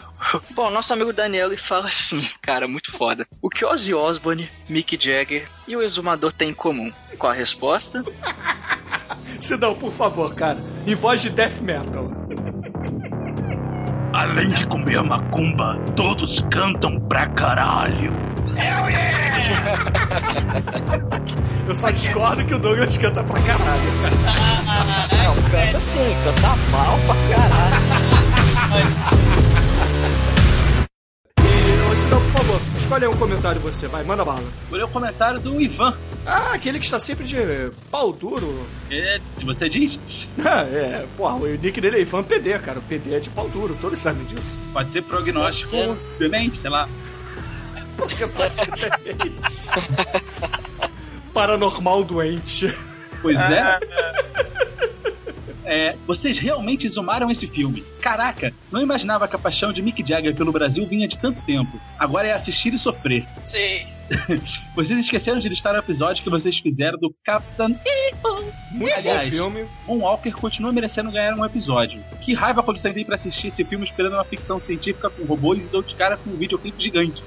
[0.51, 3.27] Bom, nosso amigo Daniel ele fala assim, cara, muito foda.
[3.41, 6.91] O que Ozzy Osbourne, Mick Jagger e o Exumador têm em comum?
[7.17, 8.03] Qual a resposta?
[9.39, 10.57] Se não, por favor, cara,
[10.87, 12.09] em voz de death metal.
[14.13, 18.13] Além de comer a macumba, todos cantam pra caralho.
[21.67, 23.83] Eu só discordo que o Douglas canta pra caralho.
[25.11, 27.75] Não, canta sim, canta mal pra caralho.
[32.05, 34.43] E não, por favor, escolhe aí um comentário você, vai, manda bala.
[34.69, 35.93] Vou ler o comentário do Ivan.
[36.25, 37.35] Ah, aquele que está sempre de
[37.91, 38.65] pau duro.
[38.91, 39.99] É, se você diz,
[40.43, 42.79] Ah, é, porra, o nick dele é Ivan PD, cara.
[42.79, 44.57] O PD é de pau duro, todos sabem disso.
[44.73, 45.99] pode ser prognóstico Pode ser.
[46.19, 46.87] demente, sei lá.
[47.97, 48.67] Porque pode ser
[51.33, 52.73] Paranormal doente.
[53.21, 53.79] Pois é.
[55.65, 57.83] É, vocês realmente exumaram esse filme.
[58.01, 61.79] Caraca, não imaginava que a paixão de Mick Jagger pelo Brasil vinha de tanto tempo.
[61.97, 63.25] Agora é assistir e sofrer.
[63.43, 63.85] Sim.
[64.75, 67.75] Vocês esqueceram de listar o episódio que vocês fizeram do Captain
[68.71, 69.65] Muito Aliás, bom filme.
[69.87, 72.03] Von Walker continua merecendo ganhar um episódio.
[72.21, 75.69] Que raiva quando sentei pra assistir esse filme esperando uma ficção científica com robôs e
[75.69, 77.23] dou de cara com um videoclipe gigante.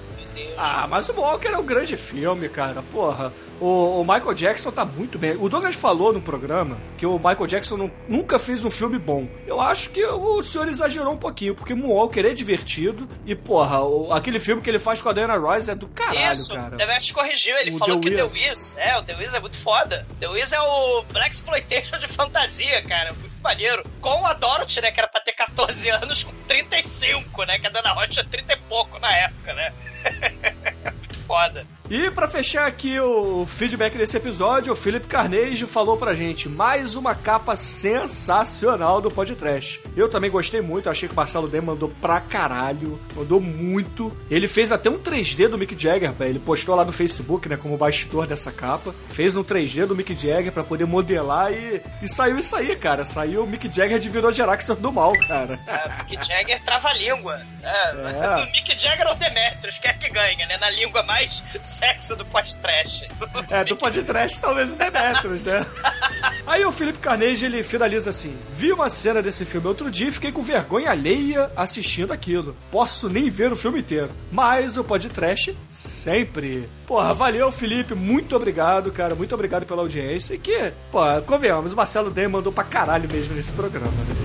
[0.56, 2.82] Ah, mas o Walker é um grande filme, cara.
[2.92, 5.36] Porra, o, o Michael Jackson tá muito bem.
[5.38, 9.28] O Douglas falou no programa que o Michael Jackson nu- nunca fez um filme bom.
[9.46, 14.12] Eu acho que o senhor exagerou um pouquinho, porque Moonwalker é divertido e, porra, o-
[14.12, 16.76] aquele filme que ele faz com a Diana Royce é do caralho, Isso, cara.
[16.76, 18.34] Demetrius corrigiu, ele O falou The que The Wiz.
[18.48, 20.06] Wiz, é, o The Wiz é muito foda.
[20.20, 23.84] The Wiz é o Black Exploitation de fantasia, cara, muito maneiro.
[24.00, 27.70] Com a Dorothy, né, que era pra ter 14 anos, com 35, né, que a
[27.70, 29.72] Dana Rocha tinha 30 e pouco na época, né.
[30.96, 31.66] muito foda.
[31.90, 36.96] E pra fechar aqui o feedback desse episódio, o Felipe Carnegie falou pra gente mais
[36.96, 39.80] uma capa sensacional do podcast.
[39.96, 44.14] Eu também gostei muito, achei que o Marcelo D mandou pra caralho, mandou muito.
[44.30, 46.32] Ele fez até um 3D do Mick Jagger, velho.
[46.32, 48.94] ele postou lá no Facebook, né, como bastidor dessa capa.
[49.08, 53.06] Fez um 3D do Mick Jagger pra poder modelar e, e saiu isso aí, cara.
[53.06, 55.58] Saiu o Mick Jagger de Virou Geraxor do mal, cara.
[55.66, 57.38] É, Mick Jagger trava a língua.
[57.38, 57.46] né?
[57.62, 58.28] É.
[58.48, 60.58] O Mick Jagger ou Demetrius, quer que ganha, né?
[60.58, 61.42] Na língua mais
[61.78, 63.08] sexo do podcast.
[63.50, 65.64] É, do podcast talvez o Demetrius, né?
[66.46, 70.12] Aí o Felipe Carnegie, ele finaliza assim: Vi uma cena desse filme outro dia e
[70.12, 72.54] fiquei com vergonha alheia assistindo aquilo.
[72.70, 74.10] Posso nem ver o filme inteiro.
[74.30, 76.68] Mas o podcast sempre.
[76.86, 77.94] Porra, valeu, Felipe.
[77.94, 79.14] Muito obrigado, cara.
[79.14, 80.34] Muito obrigado pela audiência.
[80.34, 84.16] E que, pô, convenhamos, o Marcelo D mandou pra caralho mesmo nesse programa, né?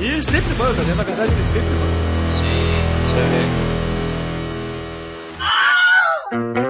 [0.00, 0.94] E, e sempre manda, né?
[0.96, 2.06] Na verdade, ele sempre manda.
[6.36, 6.65] Toma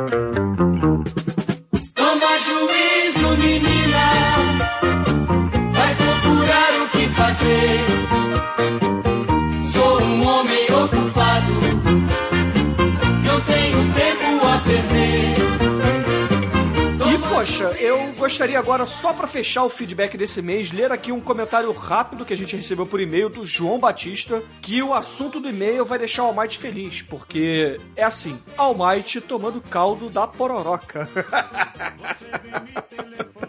[17.47, 21.71] poxa, eu gostaria agora, só pra fechar o feedback desse mês, ler aqui um comentário
[21.71, 25.85] rápido que a gente recebeu por e-mail do João Batista, que o assunto do e-mail
[25.85, 31.09] vai deixar o Almighty feliz, porque é assim, Almighty tomando caldo da pororoca.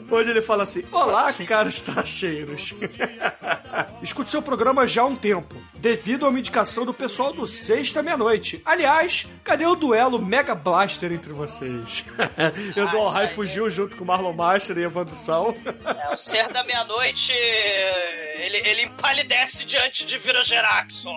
[0.10, 2.74] Hoje ele fala assim: Olá, caros tracheiros.
[4.02, 8.02] Escuto seu programa já há um tempo, devido a uma indicação do pessoal do Sexta
[8.02, 8.62] Meia-Noite.
[8.64, 12.06] Aliás, cadê o duelo Mega Blaster entre vocês?
[12.76, 15.56] Eduardo Rai fugiu junto com Marlon Master e Evandro Sal.
[15.86, 21.10] É, o ser da meia-noite, ele, ele empalidece diante de Virogeraxo.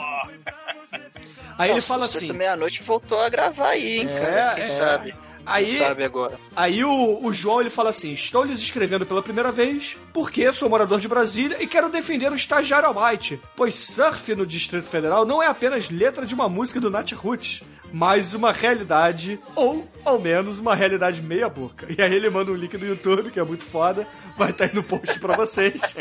[1.58, 2.32] Aí ele fala assim.
[2.32, 4.54] meia-noite voltou a gravar aí, hein, É, cara?
[4.54, 4.66] Quem é.
[4.68, 5.14] sabe?
[5.44, 6.38] Aí- Quem sabe agora?
[6.54, 10.68] Aí o, o João ele fala assim: Estou lhes escrevendo pela primeira vez porque sou
[10.68, 15.42] morador de Brasília e quero defender o estagiário Almighty, pois surf no Distrito Federal não
[15.42, 17.62] é apenas letra de uma música do Nat Roots,
[17.93, 21.86] mas uma realidade, ou ao menos uma realidade meia boca.
[21.97, 24.74] E aí ele manda um link no YouTube, que é muito foda, vai estar aí
[24.74, 25.97] no post pra vocês.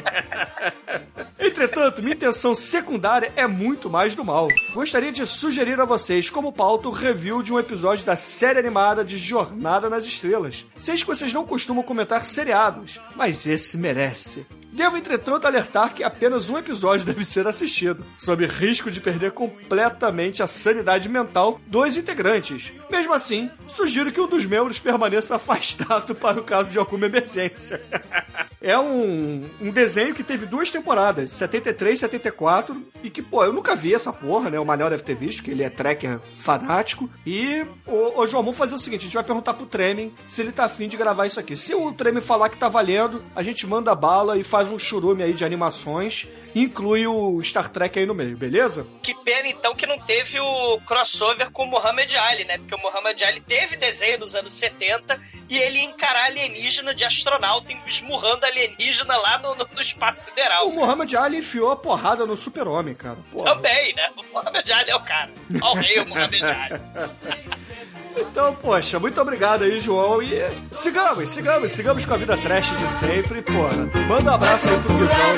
[1.40, 4.48] Entretanto, minha intenção secundária é muito mais do mal.
[4.74, 9.04] Gostaria de sugerir a vocês como pauta o review de um episódio da série animada
[9.04, 10.66] de Jornada nas Estrelas.
[10.80, 14.46] Sei que vocês não costumam comentar seriados, mas esse merece.
[14.72, 20.44] Devo, entretanto, alertar que apenas um episódio deve ser assistido, sob risco de perder completamente
[20.44, 22.72] a sanidade mental dos integrantes.
[22.90, 27.82] Mesmo assim, sugiro que um dos membros permaneça afastado para o caso de alguma emergência.
[28.62, 33.54] É um, um desenho que teve duas temporadas, 73 e 74, e que, pô, eu
[33.54, 34.60] nunca vi essa porra, né?
[34.60, 37.10] O Manel deve ter visto, que ele é tracker fanático.
[37.26, 40.42] E, ô, ô João, vamos fazer o seguinte: a gente vai perguntar pro Tremen se
[40.42, 41.56] ele tá afim de gravar isso aqui.
[41.56, 45.24] Se o Tremen falar que tá valendo, a gente manda bala e faz um churume
[45.24, 48.86] aí de animações, inclui o Star Trek aí no meio, beleza?
[49.02, 52.58] Que pena, então, que não teve o crossover com o Muhammad Ali, né?
[52.58, 57.72] Porque o Muhammad Ali teve desenho nos anos 70 e ele encarar alienígena de astronauta
[57.88, 60.68] esmurrando alienígena lá no, no- espaço sideral.
[60.68, 63.18] O Muhammad Ali enfiou a porrada no super-homem, cara.
[63.32, 63.56] Porra.
[63.56, 64.10] Também, né?
[64.18, 65.32] O Muhammad Ali é o cara.
[65.62, 66.82] Ó o rei, o Muhammad Ali.
[68.18, 70.22] Então, poxa, muito obrigado aí, João.
[70.22, 70.40] E
[70.76, 73.42] sigamos, sigamos, sigamos com a vida trash de sempre.
[73.42, 75.36] Porra, manda um abraço aí pro Guizão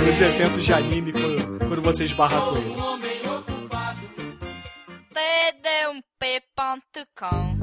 [0.00, 2.76] no, nos eventos de anime quando, quando você esbarra com ele.
[6.20, 7.61] td1p.com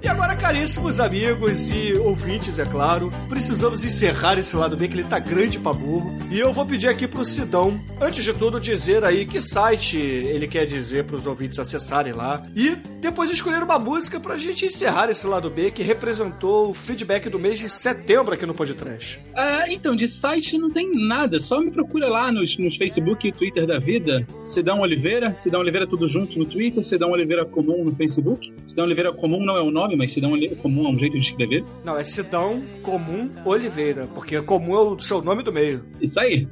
[0.00, 5.04] E agora, caríssimos amigos e ouvintes, é claro, precisamos encerrar esse lado B que ele
[5.04, 6.16] tá grande pra burro.
[6.30, 10.46] E eu vou pedir aqui pro Sidão, antes de tudo, dizer aí que site ele
[10.46, 12.46] quer dizer pros ouvintes acessarem lá.
[12.54, 17.28] E depois escolher uma música pra gente encerrar esse lado B que representou o feedback
[17.28, 19.20] do mês de setembro aqui no Podcast.
[19.34, 21.40] Ah, então, de site não tem nada.
[21.40, 24.26] Só me procura lá nos, nos Facebook e Twitter da vida.
[24.42, 25.34] Sidão Oliveira.
[25.34, 26.84] Sidão Oliveira tudo junto no Twitter.
[26.84, 28.52] Sidão Oliveira comum no Facebook.
[28.66, 31.26] Sidão Oliveira comum não é o nome, mas Sidão Oliveira comum é um jeito de
[31.26, 31.64] escrever.
[31.84, 35.84] Não, é Sidão Comum Oliveira, porque comum é o seu nome do meio.
[36.00, 36.48] Isso aí.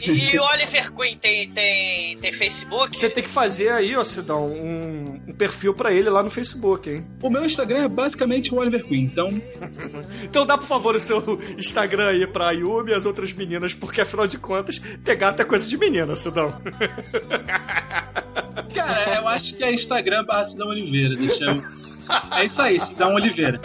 [0.00, 2.98] E, e o Oliver Queen tem, tem, tem Facebook?
[2.98, 6.90] Você tem que fazer aí, ó, Sidão, um, um perfil pra ele lá no Facebook,
[6.90, 7.06] hein?
[7.22, 9.30] O meu Instagram é basicamente o Oliver Queen, então.
[10.24, 14.00] Então dá, por favor, o seu Instagram aí pra Yumi e as outras meninas, porque
[14.00, 16.50] afinal de contas, ter gato é coisa de menina, Sidão.
[18.74, 21.62] Cara, eu acho que é Instagram barra Sidão Oliveira, deixa eu.
[22.36, 23.60] É isso aí, Sidão Oliveira.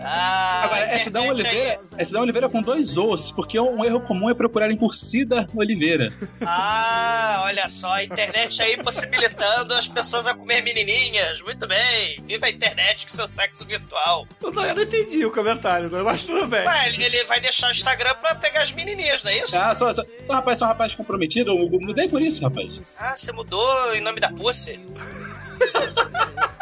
[0.00, 4.28] Ah, Agora, é Sidão Oliveira, é Sidão Oliveira com dois Os, porque um erro comum
[4.30, 6.12] é procurarem por Cida Oliveira.
[6.44, 11.40] Ah, olha só, a internet aí possibilitando as pessoas a comer menininhas.
[11.42, 12.22] Muito bem.
[12.26, 14.26] Viva a internet com seu sexo virtual.
[14.42, 16.02] Eu não, eu não entendi o comentário, né?
[16.02, 16.66] mas tudo bem.
[16.66, 19.56] Ué, ele, ele vai deixar o Instagram pra pegar as menininhas, não é isso?
[19.56, 22.80] Ah, sou, sou, sou um rapaz, sou um rapaz comprometido, eu mudei por isso, rapaz.
[22.98, 24.78] Ah, você mudou em nome da Pussy?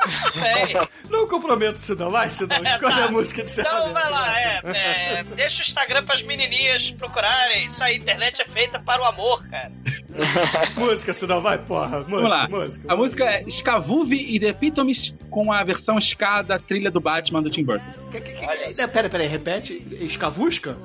[1.10, 2.10] Não comprometo, Sidão.
[2.10, 3.04] Vai, Sidão, escolhe Tá.
[3.04, 7.66] a música de Então vai lá, é, é, Deixa o Instagram pras menininhas procurarem.
[7.66, 9.72] Isso aí, internet é feita para o amor, cara.
[10.76, 11.98] música, Sidão, vai, porra.
[12.00, 12.48] Música, Vamos lá.
[12.48, 12.92] música.
[12.92, 17.42] A música é Scavuve e The Epitomes com a versão ska da trilha do Batman
[17.42, 17.84] do Tim Burton.
[18.14, 19.86] É, Pera, pera, aí, repete.
[20.00, 20.78] Escavusca?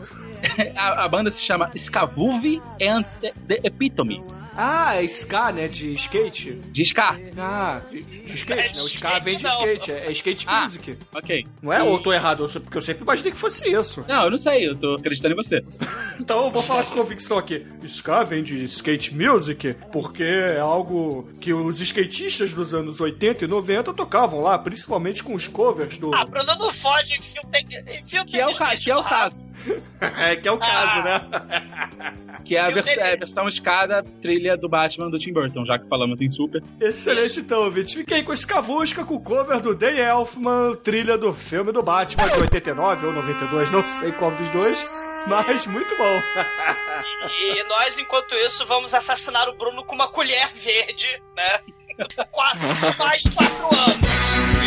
[0.76, 4.26] A, a banda se chama Scavuve and The, The Epitomes.
[4.58, 5.68] Ah, é ska, né?
[5.68, 6.54] De skate?
[6.72, 7.18] De ska.
[7.38, 8.82] Ah, de, de skate, É né?
[8.82, 9.52] O ska skate, vem de não.
[9.52, 10.62] skate, é, é skate Ah.
[10.64, 10.98] music.
[11.14, 11.48] Ok.
[11.62, 11.80] Não é?
[11.80, 12.48] E- Ou eu tô errado?
[12.62, 14.04] Porque eu sempre imaginei que fosse isso.
[14.08, 15.64] Não, eu não sei, eu tô acreditando em você.
[16.20, 17.66] Então eu vou falar com convicção aqui.
[17.84, 23.48] Ska vem de skate music porque é algo que os skatistas dos anos 80 e
[23.48, 26.14] 90 tocavam lá, principalmente com os covers do.
[26.14, 28.96] Ah, Bruno, não fode, enfia o te- enfia o Que é o, ca- que é
[28.96, 29.42] o caso.
[30.00, 31.22] é, que é o caso, né?
[32.44, 35.64] Que é a, vers- é a versão ska da trilha do Batman do Tim Burton,
[35.64, 36.62] já que falamos em Super.
[36.80, 37.96] Excelente, então, ouvinte.
[37.96, 38.34] Fiquei com
[39.02, 43.14] Escavusca com o cover do Dan Elfman, trilha do filme do Batman de 89 ou
[43.14, 46.22] 92, não sei qual dos dois, mas muito bom.
[47.30, 51.60] E nós, enquanto isso, vamos assassinar o Bruno com uma colher verde, né?
[52.32, 52.60] Quatro,
[52.98, 54.61] mais quatro anos.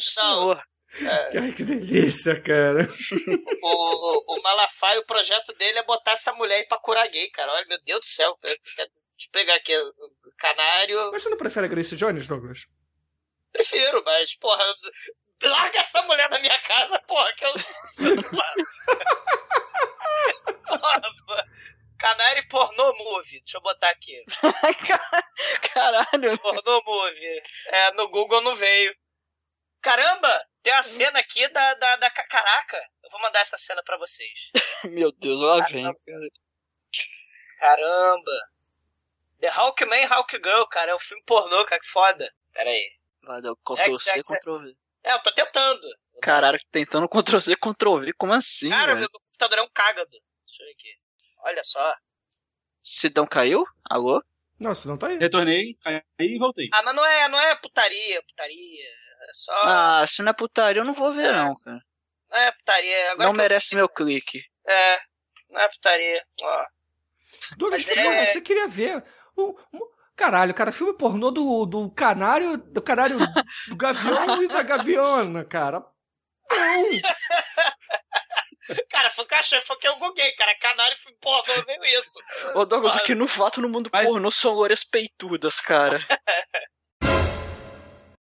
[0.00, 0.62] O senhor.
[1.02, 2.88] É, Ai, que delícia, cara.
[3.62, 7.30] o, o, o Malafaia, o projeto dele é botar essa mulher aí pra curar gay,
[7.30, 7.52] cara.
[7.52, 8.36] Olha, meu Deus do céu.
[8.42, 9.92] Deixa eu pegar aqui o
[10.36, 11.10] canário.
[11.12, 12.66] Mas você não prefere a Grace Jones, Douglas?
[13.52, 14.64] Prefiro, mas, porra,
[15.42, 17.52] larga essa mulher da minha casa, porra, que eu.
[20.66, 21.46] porra, porra.
[21.98, 23.40] Canário pornô movie.
[23.40, 24.24] Deixa eu botar aqui.
[25.74, 26.38] Caralho.
[26.38, 27.42] Pornô movie.
[27.66, 28.94] É, no Google não veio.
[29.82, 30.46] Caramba!
[30.62, 32.10] Tem uma cena aqui da, da, da.
[32.10, 32.76] ca- Caraca!
[33.02, 34.50] Eu vou mandar essa cena pra vocês.
[34.84, 35.96] Meu Deus, lá vem, cara.
[37.58, 38.32] Caramba!
[39.38, 40.92] The Hawkman Hawk Girl, cara.
[40.92, 41.80] É um filme pornô, cara.
[41.80, 42.32] Que foda.
[42.52, 42.90] Pera aí.
[43.22, 44.76] Valeu, É Ctrl C, é Ctrl V.
[45.02, 45.80] É, eu tô tentando.
[46.22, 49.00] Caralho, tentando Ctrl C, Ctrl V, como assim, Cara, velho?
[49.00, 50.10] meu computador é um cágado.
[50.10, 50.88] Deixa eu ver aqui.
[51.38, 51.94] Olha só.
[52.84, 53.64] Sidão caiu?
[53.88, 54.22] Alô?
[54.58, 55.18] Não, não tá aí.
[55.18, 56.68] Retornei, caí e voltei.
[56.72, 58.90] Ah, mas não é, não é putaria, putaria.
[59.22, 59.52] É só.
[59.64, 61.80] Ah, se não é putaria, eu não vou ver, não, cara.
[62.30, 63.12] Não é putaria.
[63.12, 64.42] Agora não que eu- merece meu clique.
[64.66, 65.00] É,
[65.50, 66.24] não é putaria.
[66.42, 66.64] Ó.
[67.56, 69.04] Douglas, Mas é- você queria ver.
[69.36, 72.56] O, o- caralho, cara, filme pornô do, do canário.
[72.56, 73.18] Do canário
[73.68, 75.84] do gavião e da gaviona, cara.
[78.88, 80.54] Cara, foi cachorro, foi que eu googlei, cara.
[80.56, 82.18] Canário foi pornô, veio isso.
[82.54, 85.98] Ô, Douglas, o que não falta no mundo pornô são loiras peitudas, cara.